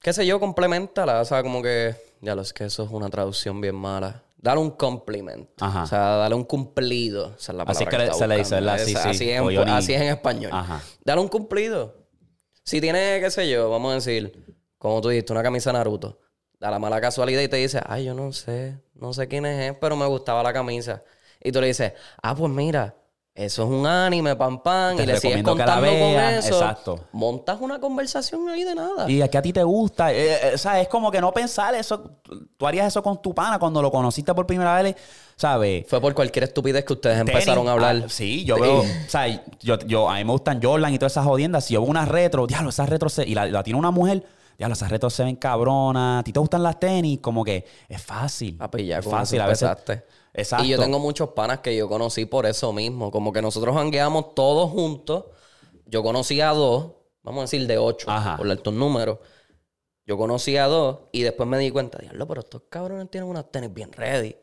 [0.04, 1.22] Qué sé yo, complementala.
[1.22, 4.22] O sea, como que, ya lo es que eso es una traducción bien mala.
[4.36, 5.64] Dale un complemento.
[5.64, 5.84] Ajá.
[5.84, 7.34] O sea, dale un cumplido.
[7.38, 8.70] Esa es la Así que se le dice, buscando.
[8.72, 8.84] ¿verdad?
[8.84, 9.08] Sí, Esa- sí.
[9.08, 10.50] Así, es O es en español.
[10.52, 10.82] Ajá.
[11.02, 11.94] Dale un cumplido.
[12.62, 16.20] Si tiene, qué sé yo, vamos a decir, como tú dijiste, una camisa Naruto.
[16.60, 19.74] Da la mala casualidad y te dice, ay, yo no sé, no sé quién es,
[19.80, 21.02] pero me gustaba la camisa.
[21.42, 22.94] Y tú le dices, ah, pues mira,
[23.36, 26.12] eso es un anime, pam, pam, Te y le sigues recomiendo que la contando con
[26.12, 26.54] veas, eso.
[26.54, 27.00] exacto.
[27.12, 29.10] Montas una conversación ahí de nada.
[29.10, 30.12] Y a que a ti te gusta.
[30.12, 32.12] eh, eh, o sea, es como que no pensar eso.
[32.56, 34.94] Tú harías eso con tu pana cuando lo conociste por primera vez,
[35.34, 35.84] ¿sabes?
[35.88, 37.32] Fue por cualquier estupidez que ustedes Tenis.
[37.34, 38.02] empezaron a hablar.
[38.04, 39.26] Ah, sí, yo veo, o sea,
[39.60, 41.64] yo, yo, a mí me gustan Jordan y todas esas jodiendas.
[41.64, 44.24] Si yo veo una retro, diablo, esas retro se, y la, la tiene una mujer,
[44.56, 46.20] diablo, esas retro se ven cabronas.
[46.20, 47.18] ¿A ti te gustan las tenis?
[47.20, 48.56] Como que es fácil.
[48.58, 49.40] Papi, ya es con fácil.
[49.40, 49.68] A veces.
[49.68, 50.04] empezaste.
[50.34, 50.64] Exacto.
[50.64, 53.10] Y yo tengo muchos panas que yo conocí por eso mismo.
[53.10, 55.26] Como que nosotros hangueamos todos juntos.
[55.86, 58.36] Yo conocí a dos, vamos a decir de ocho, Ajá.
[58.36, 59.18] por estos números.
[60.06, 63.50] Yo conocí a dos y después me di cuenta, diablo, pero estos cabrones tienen unas
[63.50, 64.36] tenis bien ready.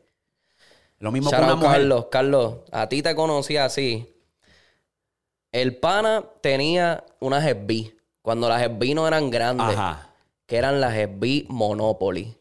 [0.98, 1.70] Lo mismo con una mujer.
[1.72, 4.08] Carlos, Carlos, a ti te conocí así.
[5.50, 7.94] El pana tenía unas SB.
[8.22, 10.10] Cuando las SB no eran grandes, Ajá.
[10.46, 12.38] que eran las SB Monopoly.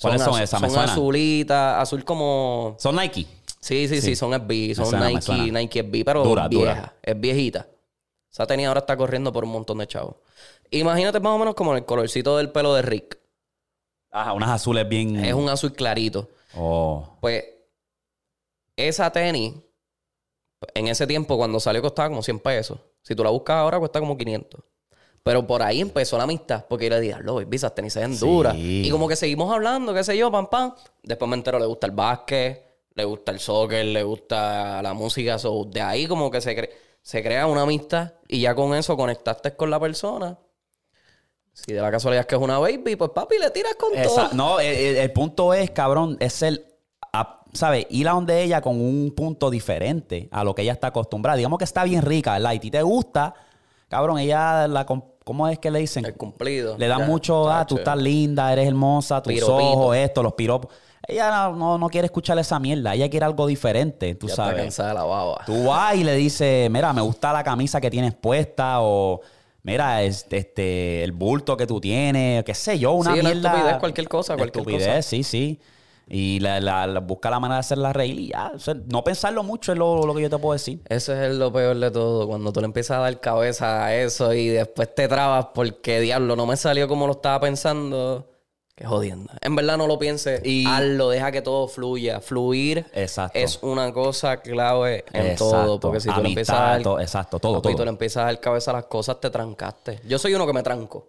[0.00, 0.60] ¿Cuáles son azu- esas?
[0.72, 2.76] Son azulitas, azul como...
[2.78, 3.26] Son Nike.
[3.60, 4.16] Sí, sí, sí, Sí.
[4.16, 5.50] son SB, son suena, Nike.
[5.52, 6.94] Nike SB, pero Dura, vieja, dura.
[7.02, 7.66] es viejita.
[8.30, 10.16] Esa tenía ahora está corriendo por un montón de chavos.
[10.70, 13.18] Imagínate más o menos como el colorcito del pelo de Rick.
[14.10, 15.16] Ajá, unas azules bien.
[15.24, 16.28] Es un azul clarito.
[16.54, 17.16] Oh.
[17.20, 17.44] Pues
[18.76, 19.54] esa tenis,
[20.74, 22.78] en ese tiempo cuando salió costaba como 100 pesos.
[23.02, 24.60] Si tú la buscas ahora cuesta como 500.
[25.26, 26.64] Pero por ahí empezó la amistad.
[26.68, 28.24] Porque yo le dije, lo baby, esas tenis se ven Sí.
[28.24, 28.54] duras.
[28.56, 30.72] Y como que seguimos hablando, qué sé yo, pam, pam.
[31.02, 32.64] Después me entero, le gusta el básquet,
[32.94, 35.36] le gusta el soccer, le gusta la música.
[35.36, 36.70] So, de ahí como que se, cre-
[37.02, 38.12] se crea una amistad.
[38.28, 40.38] Y ya con eso conectaste con la persona.
[41.52, 44.28] Si de la casualidad es que es una baby, pues papi, le tiras con Esa-
[44.28, 44.34] todo.
[44.34, 46.64] no, el, el- el punto es, cabrón, es el,
[47.52, 47.86] ¿sabes?
[47.90, 51.36] Ir a donde ella con un punto diferente a lo que ella está acostumbrada.
[51.36, 52.52] Digamos que está bien rica, ¿verdad?
[52.52, 53.34] Y ti te gusta,
[53.88, 54.86] cabrón, ella, la,
[55.26, 56.04] ¿cómo es que le dicen?
[56.04, 56.78] El cumplido.
[56.78, 59.56] Le dan Ya, mucho, ah, tú estás linda, eres hermosa, tus Piropito.
[59.56, 60.70] ojos, esto, los piropos.
[61.08, 64.62] Ella no, no, quiere escuchar esa mierda, ella quiere algo diferente, tú Ya está sabes.
[64.62, 65.42] cansada de la baba.
[65.44, 69.20] Tú vas y le dices, mira, me gusta la camisa que tienes puesta o
[69.64, 73.50] mira, este, este, el bulto que tú tienes, qué sé yo, una Sí, mierda.
[73.50, 75.02] estupidez, cualquier cosa, cualquier estupidez, cosa.
[75.02, 75.60] sí, sí.
[76.08, 78.52] Y la, la- la- busca la manera de hacerla reír y ya.
[78.54, 80.80] O sea, no pensarlo mucho es lo, lo que yo te puedo decir.
[80.88, 84.32] Eso es lo peor de todo, cuando tú le empiezas a dar cabeza a eso
[84.32, 88.30] y después te trabas porque diablo, no me salió como lo estaba pensando.
[88.76, 89.32] Qué jodienda.
[89.40, 90.42] En verdad no lo pienses.
[90.44, 92.20] Y- Hazlo, deja que todo fluya.
[92.20, 93.38] Fluir Exacto.
[93.38, 95.50] es una cosa clave en Exacto.
[95.50, 95.80] todo.
[95.80, 98.26] Porque si tú le empiezas a dar, todo, exacto, todo, papi, tú le empiezas a
[98.26, 100.00] dar cabeza a las cosas, te trancaste.
[100.06, 101.08] Yo soy uno que me tranco.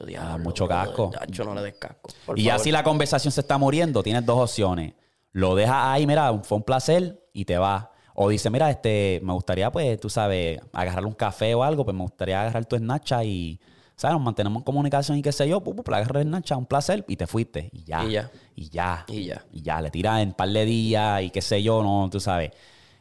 [0.00, 1.10] Yo diablo, mucho casco.
[1.12, 2.10] chacho, no le des casco.
[2.34, 2.64] Y ya favor.
[2.64, 4.94] si la conversación se está muriendo, tienes dos opciones.
[5.32, 7.86] Lo dejas ahí, mira, fue un placer y te vas.
[8.14, 11.96] O dice, mira, este, me gustaría, pues, tú sabes, agarrar un café o algo, pues
[11.96, 13.60] me gustaría agarrar tu Snapchat y,
[13.94, 14.14] ¿sabes?
[14.14, 16.66] Nos mantenemos en comunicación y qué sé yo, pu, pu, le agarré el Snapchat, un
[16.66, 17.70] placer y te fuiste.
[17.72, 18.04] Y ya.
[18.04, 18.30] Y ya.
[18.56, 19.04] Y ya.
[19.06, 19.44] Y ya.
[19.52, 22.18] Y ya, le tiras en un par de días y qué sé yo, no, tú
[22.20, 22.50] sabes.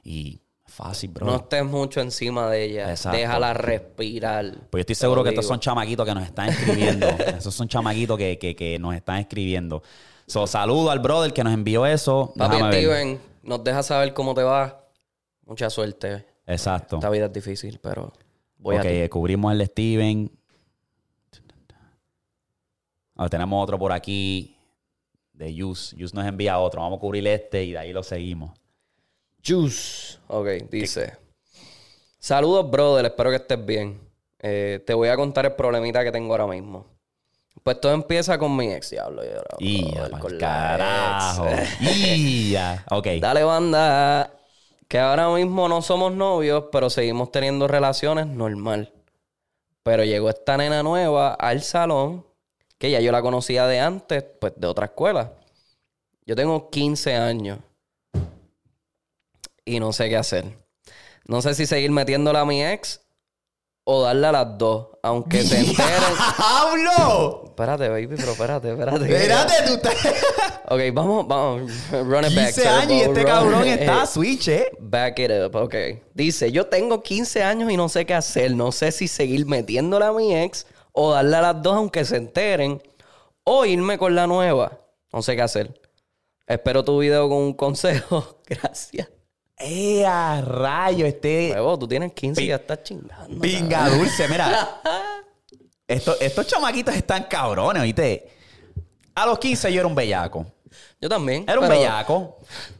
[0.03, 0.41] Y
[0.79, 1.25] fácil, bro.
[1.25, 2.89] No estés mucho encima de ella.
[2.89, 3.17] Exacto.
[3.17, 4.45] Déjala respirar.
[4.69, 7.07] Pues yo estoy seguro que estos son chamaquitos que nos están escribiendo.
[7.37, 9.83] Esos son chamaquitos que, que, que nos están escribiendo.
[10.25, 12.33] So, saludo al brother que nos envió eso.
[12.37, 12.57] Papi.
[12.57, 14.85] Steven, nos deja saber cómo te va.
[15.45, 16.25] Mucha suerte.
[16.45, 16.97] Exacto.
[16.97, 18.13] Esta vida es difícil, pero
[18.57, 19.09] voy ok, a ti.
[19.09, 20.31] cubrimos el Steven.
[23.15, 24.55] Ahora tenemos otro por aquí
[25.33, 25.93] de Yus.
[25.97, 26.81] Yus nos envía otro.
[26.81, 28.51] Vamos a cubrir este y de ahí lo seguimos.
[29.45, 30.17] Juice.
[30.27, 31.17] Ok, dice.
[32.19, 33.05] Saludos, brother.
[33.05, 33.99] Espero que estés bien.
[34.39, 36.85] Eh, te voy a contar el problemita que tengo ahora mismo.
[37.63, 39.23] Pues todo empieza con mi ex, diablo.
[39.23, 41.47] yo, Y ya, con carajo.
[41.81, 42.85] Y ya.
[42.91, 43.07] Ok.
[43.21, 44.33] Dale, banda.
[44.87, 48.91] Que ahora mismo no somos novios, pero seguimos teniendo relaciones normal.
[49.83, 52.25] Pero llegó esta nena nueva al salón,
[52.77, 55.33] que ya yo la conocía de antes, pues de otra escuela.
[56.25, 57.59] Yo tengo 15 años.
[59.69, 60.45] Y no sé qué hacer.
[61.25, 63.01] No sé si seguir metiéndola a mi ex
[63.83, 64.87] o darle a las dos.
[65.03, 66.15] Aunque se enteren.
[66.37, 67.43] ¡Hablo!
[67.45, 69.05] espérate, baby, pero espérate, espérate.
[69.15, 69.95] Espérate, tú estás.
[70.71, 71.71] Ok, vamos, vamos.
[71.91, 72.53] Run it back.
[72.53, 74.71] 15 años y este cabrón Eh, está switch, ¿eh?
[74.79, 75.75] Back it up, ok.
[76.13, 78.55] Dice, yo tengo 15 años y no sé qué hacer.
[78.55, 82.17] No sé si seguir metiéndole a mi ex o darle a las dos aunque se
[82.17, 82.81] enteren.
[83.43, 84.79] O irme con la nueva.
[85.11, 85.79] No sé qué hacer.
[86.45, 88.39] Espero tu video con un consejo.
[88.47, 89.07] Gracias.
[89.59, 91.05] ¡Eh, a rayo!
[91.05, 91.51] Este.
[91.51, 93.39] Huevo, tú tienes 15 y ya estás chingando.
[93.41, 94.81] Pinga dulce, mira.
[95.87, 98.29] Esto- estos chamaquitos están cabrones, ¿viste?
[99.15, 100.45] A los 15 yo era un bellaco.
[101.01, 101.43] Yo también.
[101.47, 102.37] Era un pero bellaco.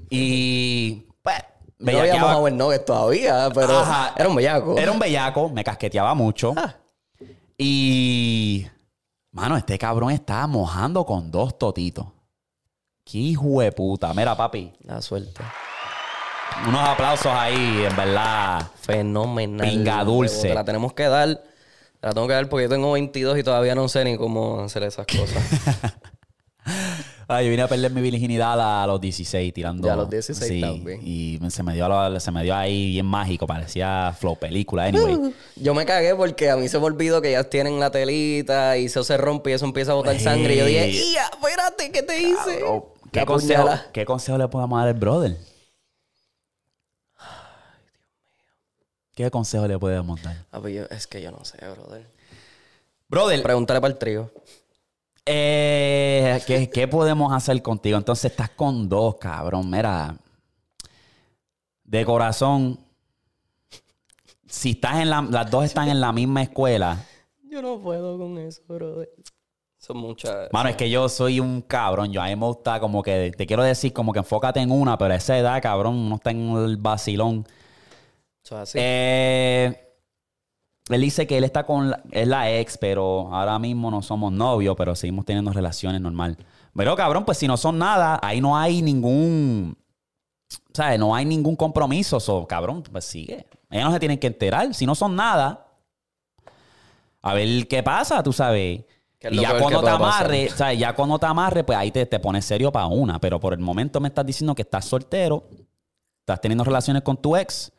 [0.10, 1.06] Y.
[1.22, 1.36] Pues.
[1.80, 4.14] No habíamos a Nuggets todavía, pero Ajá.
[4.18, 4.78] era un bellaco.
[4.78, 6.54] Era un bellaco, me casqueteaba mucho.
[6.56, 6.76] Ah.
[7.58, 8.68] Y.
[9.32, 12.06] Mano, este cabrón estaba mojando con dos totitos.
[13.04, 14.14] Qué hijo de puta.
[14.14, 14.72] Mira, papi.
[14.82, 15.42] La suerte.
[16.68, 18.68] Unos aplausos ahí, en verdad.
[18.82, 19.68] Fenomenal.
[19.68, 20.50] Pinga dulce.
[20.50, 21.41] Te la tenemos que dar.
[22.00, 24.62] Te la tengo que dar porque yo tengo 22 y todavía no sé ni cómo
[24.62, 25.43] hacer esas cosas.
[27.32, 29.88] Ay, yo vine a perder mi virginidad a los 16 tirando.
[29.88, 31.00] Ya a los 16 sí, también.
[31.04, 33.45] Y se me, dio, lo- se me dio ahí bien mágico.
[33.45, 34.86] Parecía flow película.
[34.86, 35.34] Anyway.
[35.56, 38.86] yo me cagué porque a mí se me olvidó que ya tienen la telita y
[38.86, 40.56] eso se rompe y eso empieza a botar sangre.
[40.56, 41.14] Y yo dije.
[41.14, 41.91] ¡Ya, espérate!
[41.91, 42.60] ¿Qué te hice?
[42.62, 43.70] Cabrón, ¿Qué consejo.
[43.93, 45.38] ¿Qué consejo le podemos dar al brother?
[49.20, 50.46] ¿Qué consejo le podemos dar?
[50.50, 52.08] Ah, pues yo- es que yo no sé, brother.
[53.10, 54.32] Brother, Pregúntale para el trío.
[55.26, 57.98] eh, ¿qué, qué podemos hacer contigo?
[57.98, 59.70] Entonces estás con dos, cabrón.
[59.70, 60.16] Mira,
[61.84, 62.80] de corazón,
[64.48, 67.06] si estás en la, las dos están en la misma escuela,
[67.44, 69.10] Yo no puedo con eso, brother.
[69.80, 70.48] Son muchas.
[70.54, 72.14] mano, es que yo soy un cabrón.
[72.14, 74.98] Yo a mí me gusta como que, te quiero decir, como que enfócate en una,
[74.98, 77.46] pero a esa edad, cabrón, uno está en el vacilón.
[78.44, 78.78] Eso es así.
[78.82, 79.90] Eh,
[80.90, 84.32] él dice que él está con la, es la ex, pero ahora mismo no somos
[84.32, 86.38] novios, pero seguimos teniendo relaciones normal.
[86.76, 89.78] Pero cabrón, pues si no son nada, ahí no hay ningún,
[90.74, 91.00] ¿sabes?
[91.00, 93.46] No hay ningún compromiso, so, cabrón, pues sigue.
[93.70, 94.74] Ellos no se tienen que enterar.
[94.74, 95.68] Si no son nada,
[97.22, 98.84] a ver qué pasa, tú sabes.
[99.20, 100.80] ¿Qué es Y ya cuando te amarre, ¿sabes?
[100.80, 103.20] Ya cuando te amarre, pues ahí te, te pones serio para una.
[103.20, 105.44] Pero por el momento me estás diciendo que estás soltero,
[106.22, 107.72] estás teniendo relaciones con tu ex.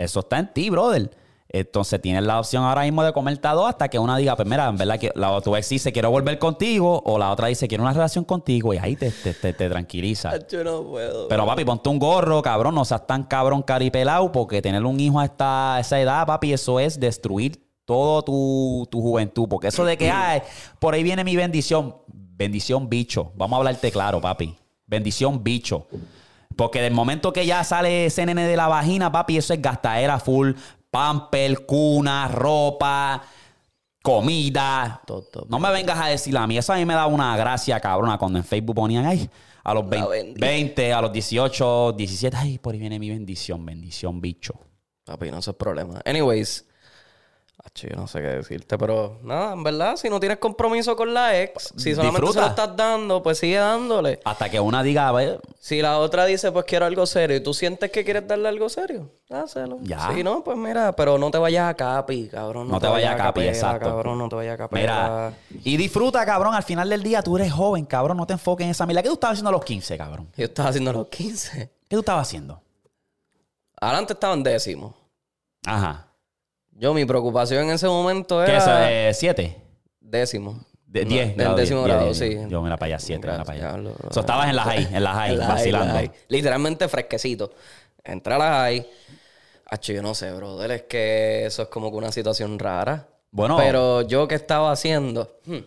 [0.00, 1.10] Eso está en ti, brother.
[1.52, 4.46] Entonces tienes la opción ahora mismo de comerte a dos hasta que una diga, pues
[4.48, 7.66] mira, en verdad que la, tu ex dice quiero volver contigo o la otra dice
[7.66, 10.30] quiero una relación contigo y ahí te, te, te- te tranquiliza.
[10.48, 11.26] Yo no puedo.
[11.26, 15.18] Pero papi, ponte un gorro, cabrón, no seas tan cabrón caripelado porque tener un hijo
[15.18, 19.48] a esta, a esa edad, papi, eso es destruir todo tu, tu juventud.
[19.48, 20.42] Porque eso de que, ay,
[20.78, 21.96] por ahí viene mi bendición.
[22.06, 23.32] Bendición bicho.
[23.34, 24.56] Vamos a hablarte claro, papi.
[24.86, 25.86] Bendición bicho.
[26.56, 30.18] Porque del momento que ya sale ese nene de la vagina, papi, eso es gastadera
[30.18, 30.52] full.
[30.90, 33.22] Pamper, cuna, ropa,
[34.02, 35.00] comida.
[35.06, 35.46] Todo.
[35.48, 36.58] No me vengas a decir a mí.
[36.58, 39.30] Eso a mí me da una gracia, cabrona, cuando en Facebook ponían, ay,
[39.62, 40.40] a los 20, bendición.
[40.40, 44.54] 20, a los 18, 17, ay, por ahí viene mi bendición, bendición, bicho.
[45.04, 46.00] Papi, no eso es problema.
[46.04, 46.66] Anyways.
[47.62, 51.12] Acho, yo no sé qué decirte, pero nada, en verdad, si no tienes compromiso con
[51.12, 52.32] la ex, si solamente Disfruta.
[52.32, 54.18] se lo estás dando, pues sigue dándole.
[54.24, 57.42] Hasta que una diga, a ver, Si la otra dice, pues quiero algo serio, y
[57.42, 59.76] tú sientes que quieres darle algo serio, dáselo.
[59.82, 60.10] Ya.
[60.10, 62.66] Si no, pues mira, pero no te vayas a capi, cabrón.
[62.66, 63.88] No te vayas a capi, capela, exacto.
[63.90, 65.32] Cabrón, no te vayas a capela.
[65.50, 68.64] mira, y disfruta, cabrón, al final del día tú eres joven, cabrón, no te enfoques
[68.64, 69.02] en esa mierda.
[69.02, 70.28] ¿Qué tú estabas haciendo a los 15, cabrón?
[70.34, 71.70] Yo estaba haciendo los 15.
[71.88, 72.62] ¿Qué tú estabas haciendo?
[73.78, 74.94] Adelante estaba en décimo.
[75.66, 76.06] Ajá.
[76.80, 78.56] Yo, mi preocupación en ese momento ¿Qué era...
[78.58, 79.28] es eso?
[79.28, 79.56] ¿De 7?
[80.00, 80.64] Décimo.
[80.86, 81.36] De No, 10.
[81.36, 82.38] Del décimo grado, sí.
[82.48, 83.68] Yo allá, 7, mira para allá.
[83.68, 84.10] Diablo, bro.
[84.12, 85.86] So, estabas en la high, en la high, En la high, vacilando.
[85.92, 86.10] la high.
[86.28, 87.52] Literalmente fresquecito.
[88.02, 88.86] Entré a la high.
[89.66, 90.70] Hacho, yo no sé, brother.
[90.70, 93.06] Es que eso es como que una situación rara.
[93.30, 93.58] Bueno.
[93.58, 95.38] Pero yo que estaba haciendo.
[95.44, 95.58] Hmm.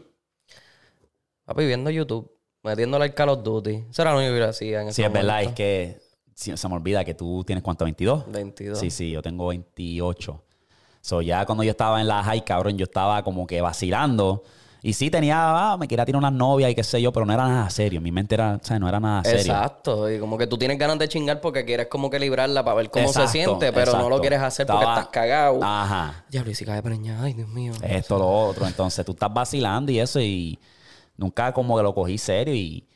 [1.46, 2.30] Papi, viendo YouTube.
[2.64, 3.84] Metiéndole al Call of Duty.
[3.92, 5.56] Eso era lo único que yo hacía en ese Sí, es verdad, es momento.
[5.58, 6.00] que
[6.34, 8.32] se me olvida que tú tienes cuánto, 22.
[8.32, 8.80] 22.
[8.80, 10.44] Sí, sí, yo tengo 28.
[11.04, 14.42] So, ya cuando yo estaba en la high, cabrón, yo estaba como que vacilando.
[14.82, 17.34] Y sí tenía, ah, me quería tirar una novia y qué sé yo, pero no
[17.34, 18.00] era nada serio.
[18.00, 19.40] Mi mente era, o sea, no era nada serio.
[19.54, 20.10] Exacto.
[20.10, 22.90] Y como que tú tienes ganas de chingar porque quieres como que librarla para ver
[22.90, 25.60] cómo Exacto, se siente, pero no lo quieres hacer porque Estaba- estás cagado.
[25.62, 26.24] Ajá.
[26.30, 27.24] Diablo, y si cae preñada.
[27.26, 27.74] Ay, Dios mío.
[27.82, 28.66] Esto, lo otro.
[28.66, 30.58] Entonces tú estás vacilando y eso y
[31.18, 32.88] nunca como que lo cogí serio y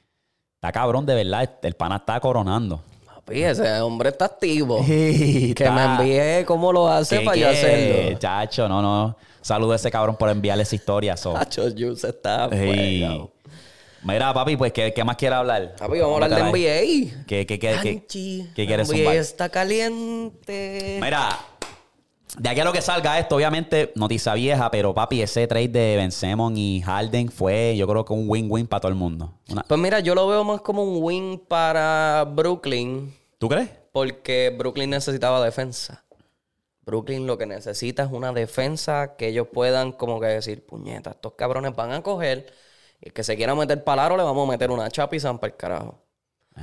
[0.56, 1.50] está cabrón, de verdad.
[1.62, 2.82] El pana está coronando.
[3.30, 4.84] Ese hombre está activo.
[4.86, 8.18] que me envíe cómo lo hace ¿Qué, para yo hacerlo.
[8.20, 9.18] Chacho, no, no.
[9.42, 11.16] Saludo a ese cabrón por enviarle esa historia.
[11.18, 11.36] so.
[11.36, 13.32] Hacho, Juice está fuego.
[14.04, 15.76] Mira, papi, pues, ¿qué, qué más quiere hablar?
[15.78, 17.26] Papi, vamos a hablar de NBA.
[17.26, 19.16] ¿Qué, qué, qué, qué, Anchi, qué quieres NBA zumbar?
[19.16, 21.00] está caliente.
[21.02, 21.38] Mira,
[22.38, 25.96] de aquí a lo que salga esto, obviamente, noticia vieja, pero papi, ese trade de
[25.98, 29.34] Ben Simmons y Harden fue, yo creo que un win-win para todo el mundo.
[29.50, 33.14] Una- Pues mira, yo lo veo más como un win para Brooklyn.
[33.38, 33.70] ¿Tú crees?
[33.92, 36.04] Porque Brooklyn necesitaba defensa.
[36.82, 41.34] Brooklyn lo que necesita es una defensa que ellos puedan como que decir, puñeta, estos
[41.34, 42.48] cabrones van a coger
[43.02, 45.48] y el que se quiera meter palaro le vamos a meter una chapa y zampa
[45.48, 46.00] el carajo.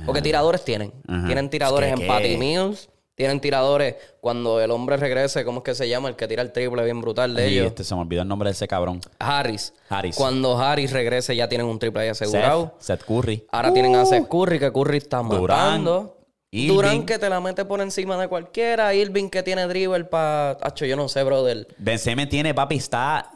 [0.05, 0.91] Porque tiradores tienen.
[1.07, 1.25] Ajá.
[1.27, 3.95] Tienen tiradores Es que- en Patty Mills, Tienen tiradores.
[4.19, 6.09] Cuando el hombre regrese, ¿cómo es que se llama?
[6.09, 7.67] El que tira el triple bien brutal de ellos.
[7.67, 8.99] este, se me olvidó el nombre de ese cabrón.
[9.19, 9.73] Harris.
[9.87, 10.17] Harris.
[10.17, 12.73] Cuando Harris regrese, ya tienen un triple ahí asegurado.
[12.77, 13.47] Seth, Seth Curry.
[13.53, 15.37] Ahora tienen a Seth Curry, que Curry está Durán,
[15.85, 16.14] matando.
[16.55, 16.75] Irving.
[16.75, 18.93] Durán que te la mete por encima de cualquiera.
[18.93, 20.57] Irving que tiene dribble para...
[20.75, 21.67] Yo no sé, brother.
[21.77, 23.31] Ben Simmons tiene, papi, está...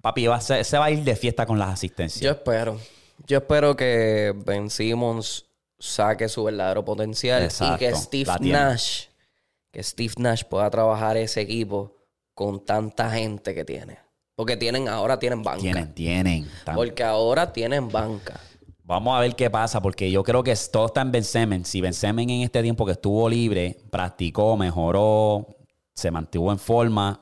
[0.00, 2.22] Papi, va a ser- se va a ir de fiesta con las asistencias.
[2.22, 2.78] Yo espero.
[3.26, 5.44] Yo espero que Ben Simmons
[5.78, 8.32] saque su verdadero potencial Exacto, y que Steve.
[8.40, 9.04] Nash,
[9.72, 11.96] que Steve Nash pueda trabajar ese equipo
[12.34, 13.98] con tanta gente que tiene.
[14.36, 15.60] Porque tienen, ahora tienen banca.
[15.60, 16.50] Tienen, tienen.
[16.74, 18.40] Porque ahora tienen banca.
[18.90, 21.22] Vamos a ver qué pasa, porque yo creo que todo está en Ben.
[21.22, 25.46] Si Ben Simmons en este tiempo que estuvo libre, practicó, mejoró,
[25.94, 27.20] se mantuvo en forma,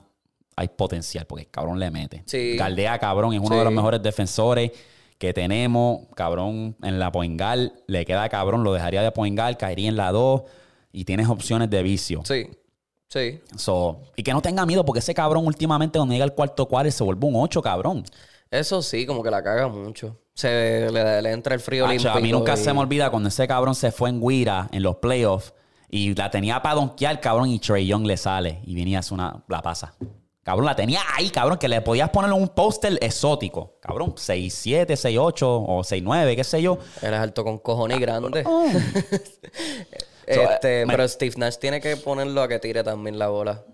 [0.57, 2.23] hay potencial, porque el cabrón le mete.
[2.25, 2.57] Sí.
[2.57, 3.59] Galdea, cabrón, es uno Sí.
[3.59, 4.71] de los mejores defensores
[5.19, 6.07] que tenemos.
[6.15, 10.45] Cabrón, en la poingal, le queda cabrón, lo dejaría de poingal, caería en la 2
[10.91, 12.23] y tienes opciones de vicio.
[12.25, 12.47] Sí,
[13.09, 13.41] sí.
[13.59, 16.91] So, y que no tenga miedo, porque ese cabrón últimamente cuando llega al cuarto cuadro
[16.91, 18.05] se vuelve un 8, cabrón.
[18.51, 20.17] Eso sí, como que la caga mucho.
[20.39, 22.17] Se le, le entra el frío Acho, olímpico.
[22.17, 24.85] a mí nunca y- se me olvida cuando ese cabrón se fue en Guira en
[24.85, 25.53] los playoffs
[25.91, 29.15] y la tenía para donkear, cabrón, y Trey Young le sale y venía a hacer
[29.15, 29.95] una, la pasa.
[30.45, 33.79] Cabrón, la tenía ahí, cabrón, que le podías poner un póster exótico.
[33.81, 36.79] Cabrón, 6'7, 6'8 o 6'9, qué sé yo.
[37.03, 38.45] Él es alto con cojones y grande.
[40.27, 43.65] Este, eh, me- pero Steve Nash tiene que ponerlo a que tire también la bola.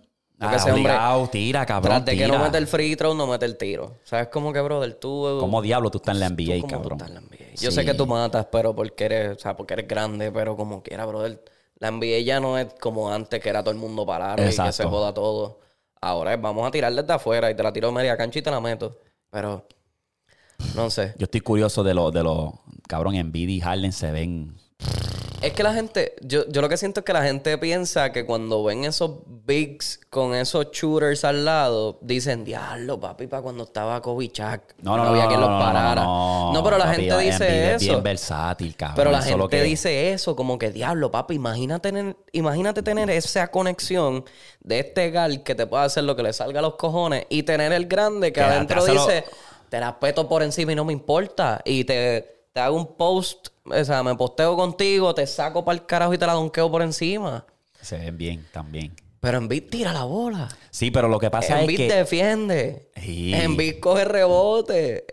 [0.44, 3.14] Porque Ah, ese hombre, obligado, tira, cabrón, tras de que no mete el free throw,
[3.14, 3.96] no mete el tiro.
[4.04, 4.94] ¿Sabes cómo que, brother?
[4.94, 5.36] Tú...
[5.40, 6.92] ¿Cómo diablo tú estás en la NBA, tú cabrón?
[6.92, 7.54] estás en la NBA?
[7.56, 7.76] Yo Sí.
[7.76, 11.04] sé que tú matas, pero porque eres, o sea, porque eres grande, pero como quiera,
[11.06, 11.42] brother.
[11.78, 14.72] La NBA ya no es como antes, que era todo el mundo parado y que
[14.72, 15.58] se joda todo.
[16.00, 18.50] Ahora es, vamos a tirar desde afuera y te la tiro media cancha y te
[18.50, 18.96] la meto.
[19.30, 19.66] Pero,
[20.76, 21.14] no sé.
[21.18, 22.52] Yo estoy curioso de los, de los,
[22.88, 24.54] cabrón, Embiid y Harden se ven...
[25.44, 28.24] Es que la gente, yo, yo lo que siento es que la gente piensa que
[28.24, 29.10] cuando ven esos
[29.44, 34.74] bigs con esos shooters al lado, dicen, diablo, papi, para cuando estaba Kobe Shaq.
[34.82, 36.02] No, no, no, había no, quien los parara.
[36.02, 37.92] no, No, pero la papi, gente dice es eso.
[37.92, 38.96] bien versátil, cabrón.
[38.96, 43.10] Pero la Eso gente que- dice eso, como que diablo, papi, imagínate tener, imagínate tener
[43.10, 44.24] esa conexión
[44.60, 47.42] de este gal que te puede hacer lo que le salga a los cojones y
[47.42, 49.24] tener el grande que adentro hace lo- dice,
[49.68, 51.60] te la peto por encima y no me importa.
[51.64, 55.84] Y te, te hago un post, o sea, me posteo contigo, te saco para el
[55.86, 57.44] carajo y te la donqueo por encima.
[57.80, 58.94] Se ven bien también.
[59.18, 60.48] Pero Embiid tira la bola.
[60.70, 61.94] Sí, pero lo que pasa Embiid es que...
[61.98, 62.90] defiende.
[63.02, 63.34] Sí.
[63.34, 65.04] Embiid coge rebote.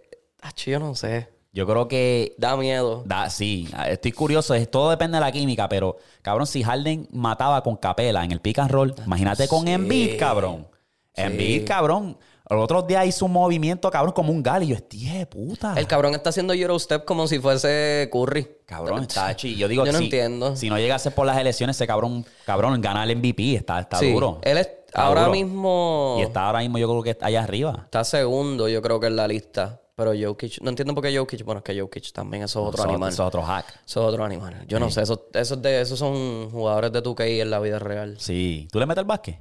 [0.41, 1.29] Ach, yo no sé.
[1.51, 3.01] Yo creo que Da miedo.
[3.07, 4.53] Da, sí, estoy curioso.
[4.53, 8.39] es- Todo depende de la química, pero cabrón, si Harden mataba con Capela en el
[8.39, 9.71] pick and roll, imagínate con Sí.
[9.71, 10.67] Embiid, cabrón.
[11.15, 12.17] Embiid, cabrón.
[12.51, 14.61] El otro día hizo un movimiento, cabrón, como un gal.
[14.63, 15.73] Y yo, tío, de puta.
[15.77, 18.47] El cabrón está haciendo Eurostep como si fuese Curry.
[18.65, 19.55] Cabrón, está chi.
[19.55, 20.55] Yo digo, Yo no si, entiendo.
[20.57, 23.55] Si no llegase por las elecciones, ese cabrón, cabrón, gana el MVP.
[23.55, 24.39] Está, está Sí, duro.
[24.43, 25.31] Él es Está ahora duro.
[25.31, 26.17] mismo.
[26.19, 27.83] Y está ahora mismo, yo creo que está allá arriba.
[27.85, 29.79] Está segundo, yo creo que en la lista.
[29.95, 31.43] Pero Jokic, no entiendo por qué Jokic.
[31.45, 33.09] Bueno, es que Jokic también eso es otro Eso- animal.
[33.13, 33.65] eso es otro hack.
[33.85, 34.65] Eso es otro animal.
[34.67, 38.15] Yo no sé, esos, esos, de, esos son jugadores de 2K en la vida real.
[38.19, 38.67] Sí.
[38.71, 39.39] ¿Tú le metes el básquet?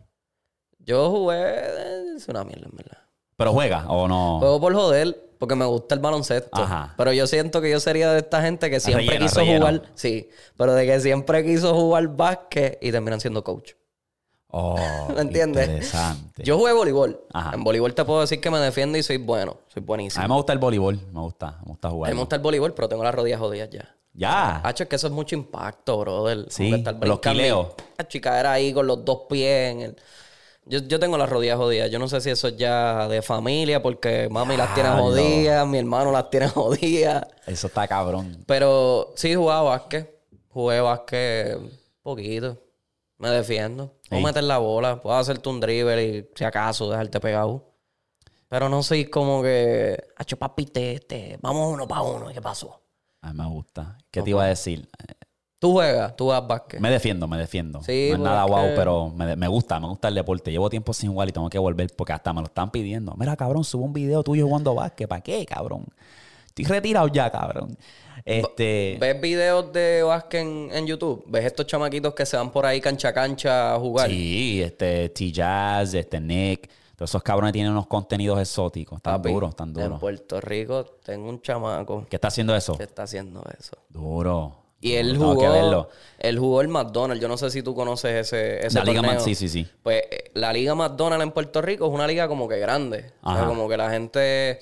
[0.78, 1.54] Yo jugué.
[2.16, 2.98] Es una mierda, en verdad.
[3.40, 4.38] ¿Pero juega o no?
[4.38, 6.60] Juego por joder, porque me gusta el baloncesto.
[6.62, 6.92] Ajá.
[6.98, 9.58] Pero yo siento que yo sería de esta gente que siempre Relleno, quiso relleno.
[9.66, 9.82] jugar.
[9.94, 10.28] Sí,
[10.58, 13.72] pero de que siempre quiso jugar básquet y terminan siendo coach.
[14.52, 14.76] Oh,
[15.14, 15.68] ¿Me entiendes?
[15.68, 16.42] Interesante.
[16.44, 17.18] Yo jugué voleibol.
[17.32, 17.52] Ajá.
[17.54, 19.56] En voleibol te puedo decir que me defiendo y soy bueno.
[19.68, 20.22] Soy A buenísimo.
[20.22, 21.00] mí me gusta el voleibol.
[21.10, 21.58] Me gusta.
[21.64, 22.10] Me gusta A jugar.
[22.10, 23.96] mí me gusta el voleibol, pero tengo las rodillas jodidas ya.
[24.12, 24.60] Ya.
[24.64, 26.44] Hacho, es que eso es mucho impacto, brother.
[26.50, 27.68] Sí, estar los quileos.
[27.96, 29.96] Hacho, y caer ahí con los dos pies en el...
[30.66, 31.90] Yo, yo tengo las rodillas jodidas.
[31.90, 35.78] Yo no sé si eso es ya de familia, porque mami las tiene jodidas, mi
[35.78, 37.26] hermano las tiene jodidas.
[37.46, 38.44] Eso está cabrón.
[38.46, 40.20] Pero sí jugaba básquet.
[40.48, 41.58] Jugué básquet
[42.02, 42.58] poquito.
[43.18, 43.94] Me defiendo.
[44.08, 44.24] Puedo Ey.
[44.24, 47.66] meter la bola, puedo hacerte un dribble y si acaso dejarte pegado.
[48.48, 52.28] Pero no soy como que, hacho papi, te, te- vamos uno para uno.
[52.32, 52.80] ¿Qué pasó?
[53.22, 53.98] A mí me gusta.
[54.10, 54.88] ¿Qué te iba a decir?
[55.60, 56.80] Tú juegas, tú juegas básquet.
[56.80, 57.82] Me defiendo, me defiendo.
[57.82, 60.50] Sí, no es nada guau, pero me, me gusta, me gusta el deporte.
[60.50, 63.14] Llevo tiempo sin jugar y tengo que volver porque hasta me lo están pidiendo.
[63.18, 65.06] Mira, cabrón, subo un video tuyo jugando básquet.
[65.06, 65.84] ¿Para qué, cabrón?
[66.46, 67.76] Estoy retirado ya, cabrón.
[68.24, 68.96] Este.
[68.98, 71.24] ¿Ves videos de básquet en, en YouTube?
[71.26, 74.08] ¿Ves estos chamaquitos que se van por ahí cancha a cancha a jugar?
[74.08, 76.70] Sí, este T-Jazz, este Nick.
[76.96, 78.96] Todos esos cabrones tienen unos contenidos exóticos.
[78.96, 80.00] Están Papi, duros, están En duros.
[80.00, 82.76] Puerto Rico tengo un chamaco ¿Qué está haciendo eso?
[82.76, 83.76] que está haciendo eso.
[83.88, 84.59] Duro.
[84.82, 85.90] Y él jugó, que verlo.
[86.18, 87.20] él jugó el McDonald's.
[87.20, 89.20] Yo no sé si tú conoces ese, ese La Liga torneo.
[89.20, 89.68] Sí, sí, sí.
[89.82, 93.12] Pues eh, la Liga McDonald's en Puerto Rico es una liga como que grande.
[93.22, 94.60] O sea, como que la gente,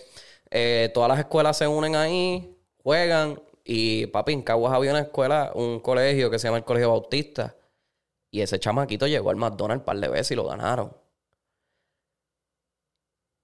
[0.51, 2.53] eh, todas las escuelas se unen ahí,
[2.83, 3.41] juegan.
[3.65, 7.55] Y papi, en Caguas había una escuela, un colegio que se llama el Colegio Bautista.
[8.31, 10.91] Y ese chamaquito llegó al McDonald's un par de veces y lo ganaron.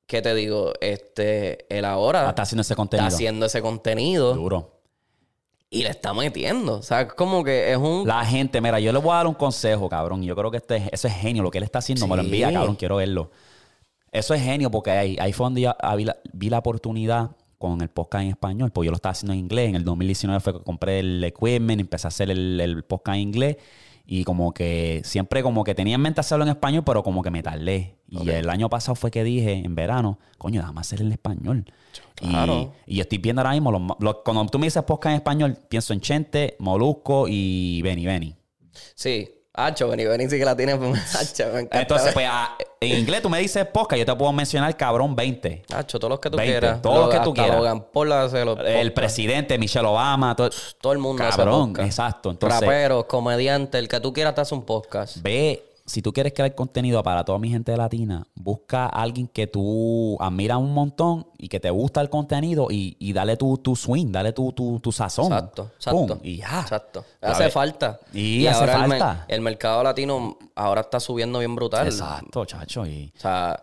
[0.07, 0.73] ¿Qué te digo?
[0.81, 3.07] Este, él ahora Ah, Está haciendo ese contenido.
[3.07, 4.74] está haciendo ese contenido Duro.
[5.75, 6.79] Y le está metiendo.
[6.79, 8.07] O sea, es como que es un...
[8.07, 10.23] La gente, mira, yo le voy a dar un consejo, cabrón.
[10.23, 11.43] Yo creo que este, eso es genio.
[11.43, 12.77] Lo que él está haciendo, me lo envía, cabrón.
[12.77, 13.33] Quiero verlo.
[14.13, 17.81] Eso es genio porque ahí, ahí fue donde yo vi la, vi la oportunidad con
[17.81, 18.71] el podcast en español.
[18.71, 19.71] Pues yo lo estaba haciendo en inglés.
[19.71, 23.23] En el 2019 fue que compré el equipment, empecé a hacer el, el podcast en
[23.23, 23.57] inglés.
[24.07, 27.31] Y como que siempre como que tenía en mente hacerlo en español, pero como que
[27.31, 27.97] me tardé.
[28.09, 31.65] Y el año pasado fue que dije, en verano, coño, déjame hacer el español.
[32.15, 32.75] Claro.
[32.87, 35.17] Y, y yo estoy viendo ahora mismo, los- los- cuando tú me dices podcast en
[35.17, 38.37] español, pienso en Chente, Molusco y Benny Benny.
[38.95, 39.31] Sí.
[39.57, 40.73] Hacho, Benny Benny sí que la tiene.
[41.19, 41.81] Hacho, me encanta.
[41.81, 45.63] Entonces, pues ah, en inglés tú me dices podcast, yo te puedo mencionar cabrón 20.
[45.75, 46.83] Hacho, todos los que tú 20, quieras.
[46.83, 47.57] todos los que tú hasta quieras.
[47.59, 48.91] Logan Paul hace los El podcasts.
[48.93, 50.51] presidente, Michelle Obama, todo,
[50.81, 51.87] Todo el mundo hace cabrón, podcast.
[51.87, 52.31] exacto.
[52.33, 55.19] Entonces, Raperos, comediantes, el que tú quieras te hace un podcast.
[55.23, 59.47] ve, si tú quieres crear contenido para toda mi gente latina, busca a alguien que
[59.47, 63.77] tú admiras un montón y que te gusta el contenido y, y dale tu, tu
[63.77, 65.27] swing, dale tu, tu, tu sazón.
[65.27, 66.21] Exacto, Pum, exacto.
[66.23, 66.61] y ya.
[66.61, 67.05] Exacto.
[67.21, 68.01] Hace falta.
[68.15, 69.25] Y hace ahora el falta.
[69.29, 71.87] El, mercado latino ahora está subiendo bien brutal.
[71.87, 72.87] Exacto, chacho.
[72.87, 73.63] Y O sea,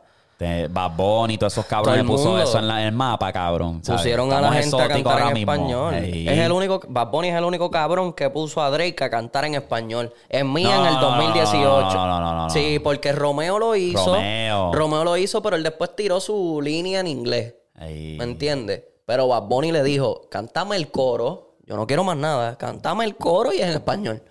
[0.69, 3.83] Bad Bunny y todos esos cabrones puso eso en, la- en el mapa, cabrón.
[3.83, 4.01] ¿sabes?
[4.01, 5.51] pusieron a la gente a cantar en mismo.
[5.53, 5.93] español.
[5.95, 9.45] Es el único, Bad Bunny es el único cabrón que puso a Drake a cantar
[9.45, 10.11] en español.
[10.29, 11.61] En mí No, en el no, no, 2018.
[11.63, 12.49] no, no, no, no.
[12.49, 14.15] Sí, porque Romeo lo hizo.
[14.15, 14.71] Romeo.
[14.73, 17.55] Romeo lo hizo, pero él después tiró su línea en inglés.
[17.79, 18.83] ¿Me entiendes?
[19.05, 21.55] Pero Bad Bunny le dijo, cántame el coro.
[21.65, 22.57] Yo no quiero más nada.
[22.57, 24.23] Cántame el coro y es en español.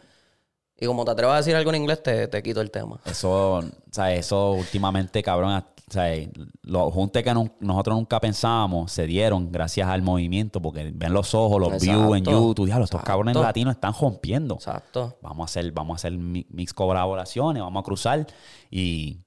[0.79, 3.01] Y como te atrevas a decir algo en inglés, te, te quito el tema.
[3.05, 6.15] Eso, o sea, eso últimamente, cabrón, o sea,
[6.63, 11.35] los juntes que no- nosotros nunca pensábamos se dieron gracias al movimiento, porque ven los
[11.35, 12.31] ojos, los views en Exacto.
[12.31, 13.07] YouTube, diablo, estos Exacto.
[13.13, 14.55] cabrones latinos están rompiendo.
[14.55, 15.19] Exacto.
[15.21, 18.27] Vamos a hacer, vamos a hacer mi- mix colaboraciones, vamos a cruzar
[18.71, 19.21] y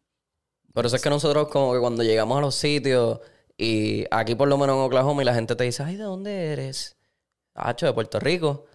[0.74, 3.20] Por eso es que nosotros como que cuando llegamos a los sitios
[3.57, 6.47] y aquí por lo menos en Oklahoma y la gente te dice, ay, ¿de dónde
[6.53, 6.97] eres?
[7.53, 8.66] Hacho, de Puerto Rico.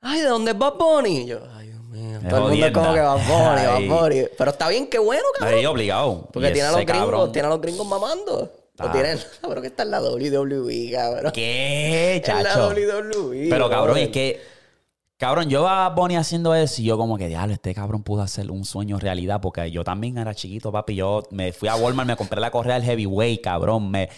[0.00, 1.18] Ay, ¿de dónde es Bad Bunny?
[1.18, 2.18] Y yo, ay, mío.
[2.22, 3.00] Es Todo el mundo es como que.
[3.00, 3.88] Bad Bunny.
[3.88, 4.22] Bad Bunny.
[4.38, 5.58] Pero está bien, qué bueno, cabrón.
[5.58, 6.28] ahí obligado.
[6.32, 8.52] Porque tiene a los gringos, tiene a los gringos mamando.
[8.82, 8.90] O
[9.48, 11.32] pero que está en la WWE, cabrón.
[11.32, 12.68] ¿Qué, En la chacho?
[12.68, 13.48] WWE.
[13.50, 14.40] Pero cabrón, es que.
[15.18, 18.50] Cabrón, yo a Bonnie haciendo eso y yo como que, diablo, este cabrón pudo hacer
[18.50, 20.94] un sueño realidad porque yo también era chiquito, papi.
[20.94, 23.90] Yo me fui a Walmart, me compré la correa del heavyweight, cabrón.
[23.90, 24.08] Me,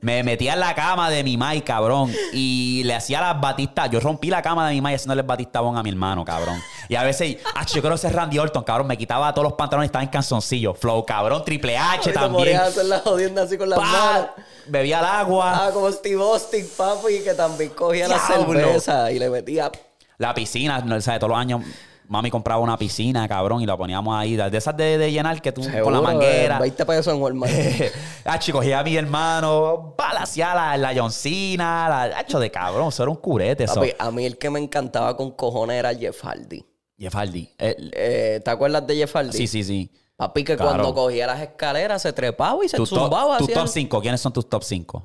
[0.00, 2.12] me metía en la cama de mi mai, cabrón.
[2.32, 3.90] Y le hacía las batistas.
[3.90, 6.60] Yo rompí la cama de mi mai haciéndole el batistabón a mi hermano, cabrón.
[6.88, 8.86] Y a veces, ah, yo creo que ese es Randy Orton, cabrón.
[8.86, 10.74] Me quitaba todos los pantalones y estaba en canzoncillo.
[10.74, 12.56] Flow, cabrón, Triple H también.
[12.56, 14.28] hacer la jodienda así con las manos.
[14.66, 15.66] Bebía el agua.
[15.66, 19.70] Ah, como Steve Austin, papi, que también cogía la cerveza y le metía...
[20.18, 21.18] La piscina, no, ¿sabes?
[21.18, 21.62] Todos los años
[22.10, 24.34] mami compraba una piscina, cabrón, y la poníamos ahí.
[24.36, 26.56] De esas de, de llenar que tú con la manguera.
[26.56, 27.52] eh, 20 pesos en Walmart.
[28.24, 33.02] ah, chico, cogía a mi hermano, balaseaba la, la Johncina, la hecho de cabrón, eso
[33.04, 33.76] era un curete, eso.
[33.76, 36.64] Papi, a mí el que me encantaba con cojones era Jeff Hardy.
[36.98, 37.48] Jeff Hardy.
[37.58, 39.32] eh, Eh, ¿Te acuerdas de Jeff Hardy?
[39.32, 39.90] sí, sí, sí.
[40.16, 40.72] Papi, que Claro.
[40.72, 43.38] cuando cogía las escaleras se trepaba y se zumbaba.
[43.38, 45.02] tu hacía top el- 5, ¿quiénes son tus top 5?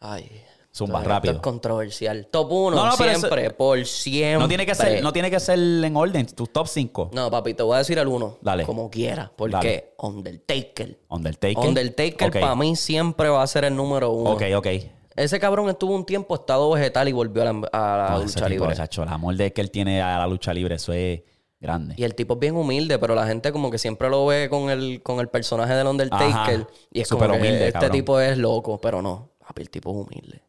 [0.00, 0.42] Ay.
[0.74, 1.32] Zumba esto- rápido.
[1.34, 2.28] Esto es controversial.
[2.30, 4.38] Top 1, No, no, pero eso- siempre, por siempre.
[4.38, 7.10] No tiene, que ser, no tiene que ser en orden, tus top 5.
[7.12, 8.38] No, papi, te voy a decir el uno.
[8.40, 8.64] Dale.
[8.64, 9.30] Como quiera.
[9.36, 9.92] Porque Dale.
[9.98, 10.98] Undertaker.
[11.08, 11.58] Undertaker.
[11.68, 12.40] Undertaker Ok.
[12.40, 14.30] para mí siempre va a ser el número uno.
[14.30, 14.66] Ok, ok.
[15.14, 18.64] Ese cabrón estuvo un tiempo estado vegetal y volvió a la, a la lucha tipo,
[18.64, 18.74] libre.
[18.74, 21.20] chacho, el amor de que él tiene a la lucha libre, eso es
[21.60, 21.94] grande.
[21.98, 24.70] Y el tipo es bien humilde, pero la gente como que siempre lo ve con
[24.70, 26.26] el, con el personaje del Undertaker.
[26.34, 26.66] Ajá.
[26.90, 27.92] Y es Súper como que humilde, este cabrón.
[27.92, 29.32] tipo es loco, pero no.
[29.46, 30.42] Papi, el tipo es humilde.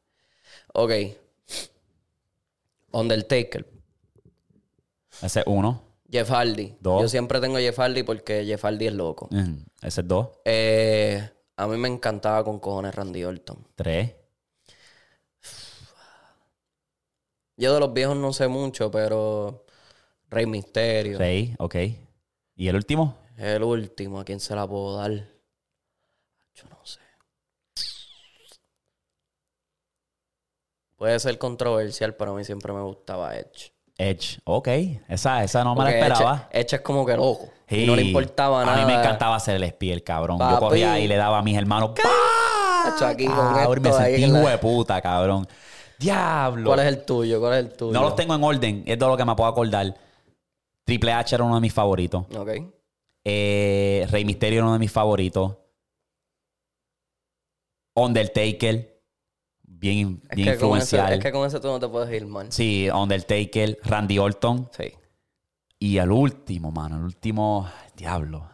[0.74, 0.92] Ok.
[2.92, 3.66] Undertaker.
[5.22, 5.82] Ese es uno.
[6.10, 6.76] Jeff Hardy.
[6.80, 7.02] Dos.
[7.02, 9.28] Yo siempre tengo Jeff Hardy porque Jeff Hardy es loco.
[9.32, 10.30] Mm, Ese es dos.
[10.46, 13.68] Eh, a mí me encantaba con cojones Randy Orton.
[13.76, 14.16] Tres.
[17.56, 19.66] Yo de los viejos no sé mucho, pero
[20.30, 21.18] Rey Misterio.
[21.18, 21.76] Seis, ok.
[22.56, 23.18] ¿Y el último?
[23.38, 25.12] El último, ¿a quién se la puedo dar?
[25.12, 27.00] Yo no sé.
[31.04, 33.74] Puede ser controversial, pero a mí siempre me gustaba Edge.
[33.98, 34.40] Edge.
[34.46, 34.70] Ok.
[35.10, 36.48] Esa, esa no me la esperaba.
[36.50, 37.50] Edge, Edge es como que loco.
[37.70, 37.86] Y Sí.
[37.86, 38.78] no le importaba nada.
[38.82, 40.38] A mí me encantaba hacer el espía, el cabrón.
[40.40, 40.60] Yo Papi.
[40.62, 41.90] corría y le daba a mis hermanos.
[42.02, 43.10] ¡Pah!
[43.10, 45.46] Aquí con Cabrón, me sentí la- hijo de puta, cabrón.
[46.00, 46.70] Diablo.
[46.70, 47.42] ¿Cuál es el tuyo?
[47.42, 47.92] ¿Cuál es el tuyo?
[47.92, 48.84] No los tengo en orden.
[48.86, 49.94] Es de lo que me puedo acordar.
[50.86, 52.24] Triple H era uno de mis favoritos.
[52.34, 52.50] Ok.
[53.26, 55.58] Eh, Rey Misterio era uno de mis favoritos.
[57.96, 58.93] Undertaker.
[59.84, 62.50] Bien, Es bien que, con es que con ese tú no te puedes ir mal.
[62.50, 63.78] Sí, Undertaker.
[63.84, 64.70] Randy Orton.
[64.72, 64.94] Sí.
[65.78, 68.50] Y el último, mano, el último, diablo.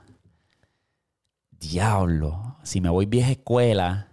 [1.52, 2.58] Diablo.
[2.64, 4.12] Si me voy vieja escuela,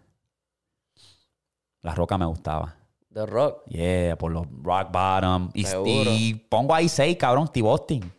[1.81, 2.77] la roca me gustaba.
[3.14, 3.64] The Rock.
[3.69, 5.49] Yeah, por los rock bottom.
[5.55, 8.12] Y, y pongo ahí seis, cabrón, Steve Austin.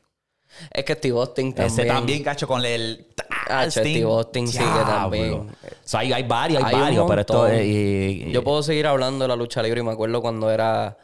[0.72, 1.80] Es que Steve Austin también.
[1.80, 3.08] Ese también, cacho, con el.
[3.50, 5.34] Ah, Steve Austin sí que también.
[5.34, 5.48] O
[5.84, 7.66] sea, hay, hay varios, hay, Hay varios, pero esto es.
[7.66, 10.98] y- y- Yo puedo seguir hablando de la lucha libre y me acuerdo cuando era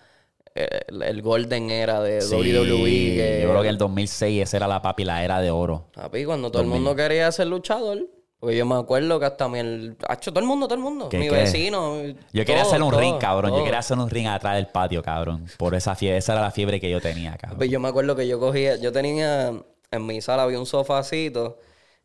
[0.55, 2.83] eh, el, el Golden era de Sí, WWE.
[2.85, 5.87] Que, Yo creo que el 2006 esa era la papi, la era de oro.
[5.93, 8.07] Papi, cuando todo el mundo quería ser luchador.
[8.43, 9.59] Porque yo me acuerdo que hasta mi...
[9.59, 11.07] El, Hacho, todo el mundo, todo el mundo.
[11.07, 11.35] ¿Qué, Mi qué?
[11.35, 11.95] vecino.
[12.33, 13.51] Yo quería hacer un todo, ring, cabrón.
[13.55, 15.45] Yo quería hacer un ring atrás del patio, cabrón.
[15.57, 17.57] Por esa fiebre, esa era la fiebre que yo tenía, cabrón.
[17.57, 18.75] Pues yo me acuerdo que yo cogía...
[18.75, 19.53] Yo tenía...
[19.91, 21.57] En mi sala había un sofacito.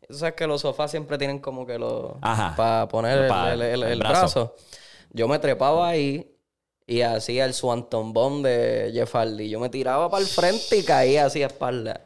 [0.07, 2.13] Tú sabes que los sofás siempre tienen como que los...
[2.21, 2.53] Ajá.
[2.55, 4.13] Para poner el, Pa- el- el- el el brazo.
[4.21, 4.55] brazo.
[5.11, 6.31] Yo me trepaba ahí
[6.87, 9.49] y hacía el Swanton Bomb de Jeff Hardy.
[9.49, 11.99] Yo me tiraba para el frente y caía así a espalda.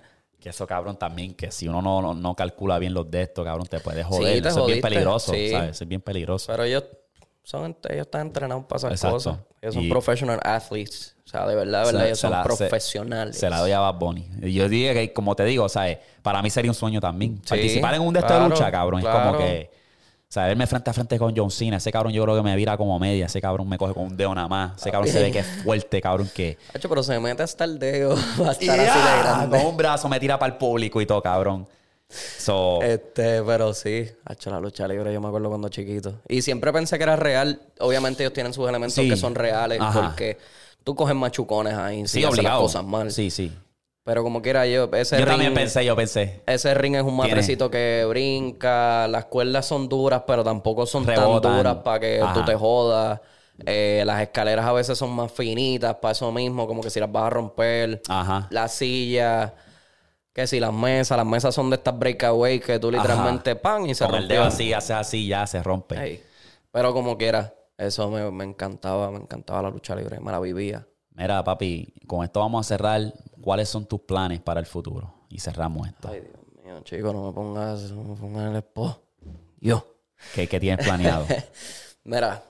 [0.44, 3.46] Que eso, cabrón, también, que si uno no, no, no calcula bien los de estos,
[3.46, 4.42] cabrón, te puedes joder.
[4.42, 5.52] te eso es bien peligroso, sí.
[5.52, 5.70] ¿sabes?
[5.72, 6.48] Eso es bien peligroso.
[6.52, 6.84] Pero ellos
[7.44, 9.16] son ellos están entrenados para esas Exacto.
[9.16, 9.38] cosas.
[9.62, 11.16] Ellos son Y- professional athletes.
[11.26, 13.38] O sea, de verdad, de Se- verdad, ellos son la- profesionales.
[13.38, 14.30] Se la doy a Bad Bunny.
[14.42, 16.00] Y Yo dije que, como te digo, ¿sabes?
[16.22, 17.38] Para mí sería un sueño también.
[17.48, 19.00] Participar en un de claro, lucha, cabrón.
[19.00, 19.72] Es como que,
[20.34, 21.78] sea, verme frente a frente con John Cena.
[21.78, 23.28] Ese cabrón yo creo que me vira como media.
[23.28, 24.80] Ese cabrón me coge con un dedo nada más.
[24.80, 26.58] Ese cabrón se ve que es fuerte, cabrón, que...
[26.74, 28.16] Hacho, pero se mete hasta el dedo.
[28.42, 29.58] Va a estar así de grande.
[29.58, 31.68] con un brazo me tira para el público y todo, cabrón.
[32.10, 36.20] So, Este, pero sí, hecho la lucha libre, yo me acuerdo cuando chiquito.
[36.28, 37.60] Y siempre pensé que era real.
[37.80, 39.10] Obviamente ellos tienen sus elementos Sí.
[39.10, 40.02] que son reales, Ajá.
[40.10, 40.38] porque
[40.84, 42.62] tú coges machucones ahí, sí, las obligado.
[42.62, 43.12] cosas mal.
[43.12, 43.52] Sí, sí.
[44.04, 46.42] Pero como quiera yo, ese Yo ring, también pensé, yo pensé.
[46.46, 51.42] ese ring es un matrecito que brinca, las cuerdas son duras, pero tampoco son Rebotan.
[51.42, 52.34] tan duras para que Ajá.
[52.34, 53.22] tú te jodas.
[53.66, 57.10] Eh, las escaleras a veces son más finitas para eso mismo, como que si las
[57.12, 58.02] vas a romper.
[58.10, 58.48] Ajá.
[58.50, 59.54] Las sillas,
[60.34, 63.96] que si las mesas, las mesas son de estas breakaway que tú literalmente pan y
[63.96, 66.22] se Con el dedo así, haces así, ya se rompe.
[66.72, 70.88] Pero como quiera, eso me, me encantaba, me encantaba la lucha libre, me la vivía.
[71.16, 73.14] Mira, papi, con esto vamos a cerrar.
[73.44, 75.14] ¿Cuáles son tus planes para el futuro?
[75.30, 76.08] Y cerramos esto.
[76.08, 79.04] Ay, Dios mío, chico, no me pongas, no me pongas el esposo.
[79.60, 79.86] Yo.
[80.34, 81.26] ¿Qué, qué tienes planeado?
[82.06, 82.42] Mira.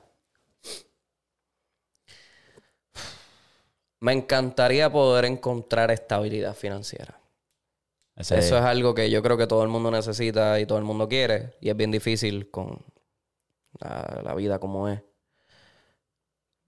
[4.01, 7.19] Me encantaría poder encontrar estabilidad financiera.
[8.15, 10.83] Ese- Eso es algo que yo creo que todo el mundo necesita y todo el
[10.83, 11.55] mundo quiere.
[11.61, 12.85] Y es bien difícil con
[13.79, 15.01] la, la vida como es.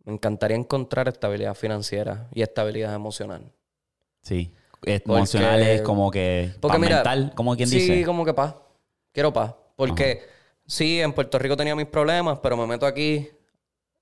[0.05, 3.51] Me encantaría encontrar estabilidad financiera y estabilidad emocional.
[4.25, 4.51] Sí.
[4.83, 6.51] Emocional es como que.
[6.59, 8.05] Porque mira, mental, como quien sí, dice.
[8.05, 8.55] como que paz.
[9.11, 9.55] Quiero paz.
[9.75, 10.21] Porque
[10.65, 13.29] sí, en Puerto Rico tenía mis problemas, pero me meto aquí.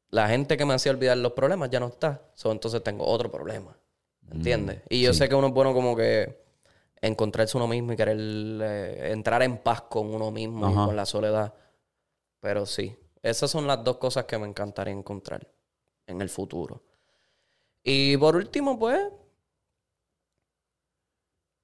[0.10, 2.22] La gente que me hacía olvidar los problemas ya no está.
[2.36, 3.76] So, entonces tengo otro problema.
[4.32, 4.82] ¿Entiendes?
[4.90, 5.20] y yo sí.
[5.20, 6.42] sé que uno es bueno como que
[7.02, 11.06] encontrarse uno mismo y querer eh, entrar en paz con uno mismo y con la
[11.06, 11.54] soledad.
[12.40, 15.46] Pero sí, esas son las dos cosas que me encantaría encontrar
[16.08, 16.82] en el futuro.
[17.84, 19.00] Y por último, pues,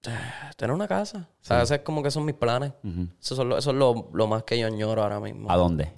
[0.57, 1.29] tener una casa.
[1.41, 2.73] O sea, ese es como que son mis planes.
[3.21, 5.51] Eso, son lo- eso es lo, lo más que yo añoro ahora mismo.
[5.51, 5.91] ¿A dónde?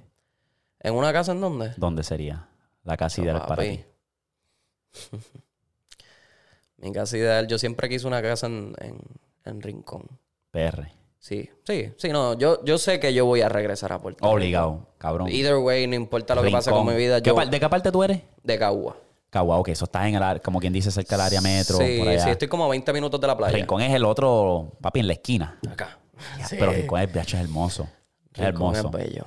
[0.80, 1.72] ¿En una casa en dónde?
[1.76, 2.48] ¿Dónde sería?
[2.84, 3.76] La casa ideal para Papi.
[3.78, 3.84] ti.
[6.78, 7.46] Mi casa ideal.
[7.46, 8.98] Yo siempre quise una casa en, en,
[9.44, 10.06] en Rincón.
[10.50, 10.88] PR.
[11.18, 12.36] Sí, sí, sí, no.
[12.36, 14.28] Yo, yo sé que yo voy a regresar a Puerto Rico.
[14.34, 15.28] Obligado, cabrón.
[15.28, 17.36] Either way, no importa lo que pase con mi vida, ¿Qué yo...
[17.46, 18.22] ¿De qué parte tú eres?
[18.42, 18.96] De Cagua.
[19.32, 21.78] Cagua, que eso está en el área, como quien dice, cerca del área metro.
[21.78, 22.22] Sí, por allá.
[22.22, 23.56] sí, estoy como a 20 minutos de la playa.
[23.56, 25.58] Rincón es el otro, papi, en la esquina.
[25.70, 25.98] Acá.
[26.38, 26.56] Ya, Sí.
[26.58, 27.88] Pero Rincón es, es hermoso.
[28.34, 28.98] Es Rincón hermoso.
[28.98, 29.24] es bello.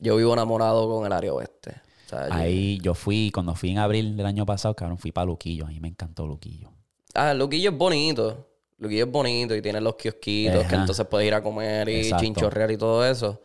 [0.00, 1.70] Yo vivo enamorado con el área oeste.
[2.06, 5.12] O sea, yo- Ahí yo fui, cuando fui en abril del año pasado, cabrón, fui
[5.12, 5.66] para Luquillo.
[5.66, 6.72] A mí me encantó Luquillo.
[7.14, 8.48] Ah, Luquillo es bonito.
[8.78, 12.24] Luquillo es bonito y tiene los kiosquitos que entonces puedes ir a comer y Exacto.
[12.24, 13.40] chinchorrear y todo eso.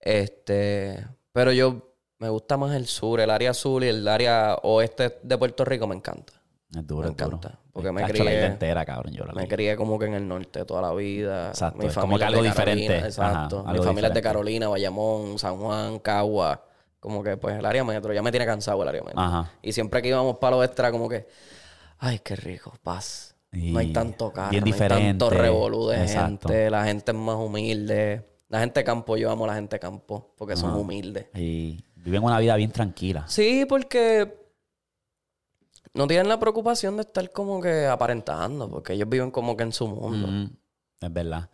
[0.00, 1.91] Este, pero yo
[2.22, 5.86] me gusta más el sur, el área sur y el área oeste de Puerto Rico
[5.88, 6.32] me encanta.
[6.74, 7.36] Es duro, Me es duro.
[7.36, 9.12] encanta, porque me la crié- entera, cabrón.
[9.12, 11.48] Yo la Me crié como que en el norte toda la vida.
[11.48, 12.98] Exacto, Mi es como familia que algo diferente.
[12.98, 13.60] Exacto.
[13.66, 14.22] Ajá, Mi familia es de.
[14.22, 16.64] Carolina, Bayamón, San Juan, Cagua.
[17.00, 18.12] Como que pues el área metro.
[18.14, 19.20] Ya me tiene cansado el área metro.
[19.20, 19.50] Ajá.
[19.60, 21.26] Y siempre que íbamos para lo extra, como que,
[21.98, 23.34] ay, qué rico, paz.
[23.50, 26.48] no hay tanto carro, bien no hay tanto revolú de Exacto.
[26.48, 26.70] gente.
[26.70, 28.28] La gente es más humilde.
[28.48, 31.26] La gente de campo, yo amo a la gente de campo porque son humildes.
[31.34, 33.24] Y viven una vida bien tranquila.
[33.28, 34.34] Sí, porque
[35.94, 39.72] no tienen la preocupación de estar como que aparentando, porque ellos viven como que en
[39.72, 40.26] su mundo.
[40.26, 40.50] Mm,
[41.00, 41.48] es verdad.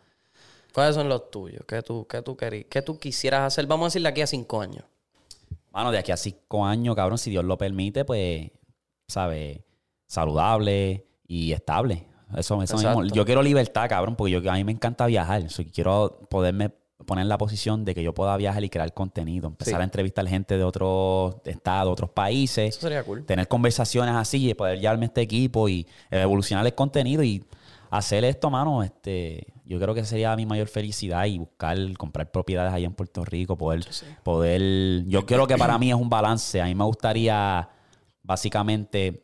[0.73, 1.63] ¿Cuáles son los tuyos?
[1.67, 3.65] ¿Qué tú, qué tú, querí- qué tú quisieras hacer?
[3.67, 4.83] Vamos a decir de aquí a cinco años.
[5.71, 8.49] Mano, de aquí a cinco años, cabrón, si Dios lo permite, pues,
[9.07, 9.59] ¿sabes?
[10.07, 12.07] Saludable y estable.
[12.35, 13.03] Eso, eso mismo.
[13.05, 15.43] Yo quiero libertad, cabrón, porque yo, a mí me encanta viajar.
[15.73, 16.71] Quiero poderme
[17.05, 19.47] poner en la posición de que yo pueda viajar y crear contenido.
[19.47, 19.81] Empezar Sí.
[19.81, 22.69] a entrevistar gente de otros estados, otros países.
[22.75, 23.25] Eso sería cool.
[23.25, 27.43] Tener conversaciones así y poder llevarme este equipo y evolucionar el contenido y
[27.89, 28.83] hacer esto, mano.
[28.83, 33.23] Este, yo creo que sería mi mayor felicidad y buscar, comprar propiedades allá en Puerto
[33.25, 33.85] Rico, poder,
[34.23, 35.05] poder.
[35.07, 36.61] Yo creo que para mí es un balance.
[36.61, 37.69] A mí me gustaría
[38.21, 39.23] básicamente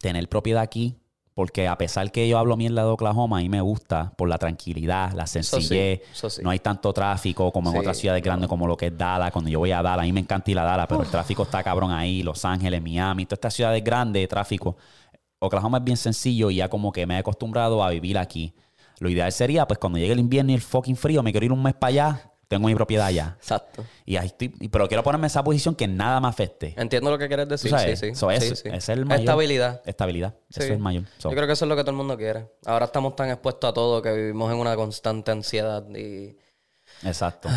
[0.00, 0.96] tener propiedad aquí.
[1.34, 4.38] Porque a pesar que yo hablo mierda de Oklahoma, a mí me gusta por la
[4.38, 6.00] tranquilidad, la sencillez.
[6.12, 6.42] eso sí.
[6.44, 9.32] No hay tanto tráfico como en Sí, otras ciudades grandes como lo que es Dallas.
[9.32, 11.42] Cuando yo voy a Dallas, a mí me encanta ir a Dallas, pero el tráfico
[11.42, 12.22] está cabrón ahí.
[12.22, 14.76] Los Ángeles, Miami, todas estas ciudades grandes de tráfico.
[15.40, 18.54] Oklahoma es bien sencillo y ya como que me he acostumbrado a vivir aquí.
[19.00, 21.52] Lo ideal sería, pues cuando llegue el invierno y el fucking frío, me quiero ir
[21.52, 23.36] un mes para allá, tengo mi propiedad allá.
[23.38, 23.84] Exacto.
[24.06, 26.74] Y ahí estoy, pero quiero ponerme en esa posición que nada me afecte.
[26.76, 27.70] Entiendo lo que quieres ¿Tú decir.
[27.70, 27.98] sabes?
[28.00, 28.14] Sí, sí.
[28.14, 28.68] So, eso- Sí, sí.
[28.68, 29.82] ese es el mayor- Estabilidad.
[29.84, 30.34] Estabilidad.
[30.50, 31.04] Eso es el mayor.
[31.18, 32.46] So, Yo creo que eso es lo que todo el mundo quiere.
[32.66, 36.36] Ahora estamos tan expuestos a todo que vivimos en una constante ansiedad y...
[37.02, 37.48] Exacto.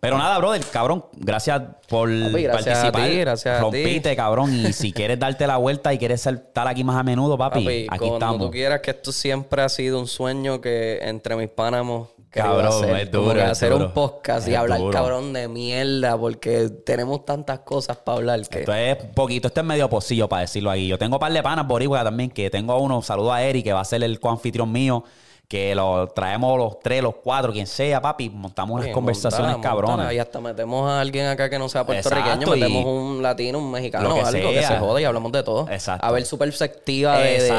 [0.00, 3.08] Pero nada, brother, cabrón, gracias por Papi, gracias a participar.
[3.08, 3.62] ti, gracias a ti.
[3.62, 4.52] Rompiste, cabrón.
[4.52, 7.86] Y si quieres darte la vuelta y quieres estar aquí más a menudo, papi, Papi,
[7.88, 8.38] aquí cuando estamos.
[8.40, 12.96] tú quieras que esto siempre ha sido un sueño que entre mis pánamos Cabrón, hacer,
[12.96, 13.86] es duro, es hacer duro.
[13.86, 14.90] un podcast y hablar duro.
[14.90, 19.66] cabrón de mierda porque tenemos tantas cosas para hablar que Esto es poquito, esto es
[19.66, 20.88] medio pocillo para decirlo ahí.
[20.88, 23.72] Yo tengo un par de panas boricua también, que tengo uno, saludo a Eric, que
[23.74, 25.04] va a ser el co-anfitrión mío,
[25.46, 29.70] que lo traemos los tres, los cuatro, quien sea, papi, montamos unas Bien, conversaciones montana,
[29.70, 29.96] cabronas.
[29.98, 30.14] montana.
[30.14, 33.58] Y hasta metemos a alguien acá que no sea puertorriqueño, Exacto, y- metemos un latino,
[33.58, 35.68] un mexicano, Lo que algo que se joda y hablamos de todo.
[35.68, 36.06] Exacto.
[36.06, 37.52] A ver su perspectiva de,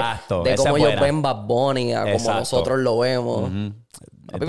[0.58, 3.44] cómo ellos ven Bad Bunny, a cómo nosotros lo vemos.
[3.44, 3.74] Papi,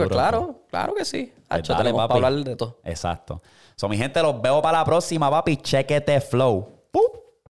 [0.09, 1.33] Claro, claro que sí.
[1.35, 2.79] Pues Hacho, tenemos para hablar de todo.
[2.85, 3.43] Exacto.
[3.77, 5.57] So, mi gente, los veo para la próxima, papi.
[5.57, 6.69] Chequete flow.
[6.91, 7.24] ¡Pup!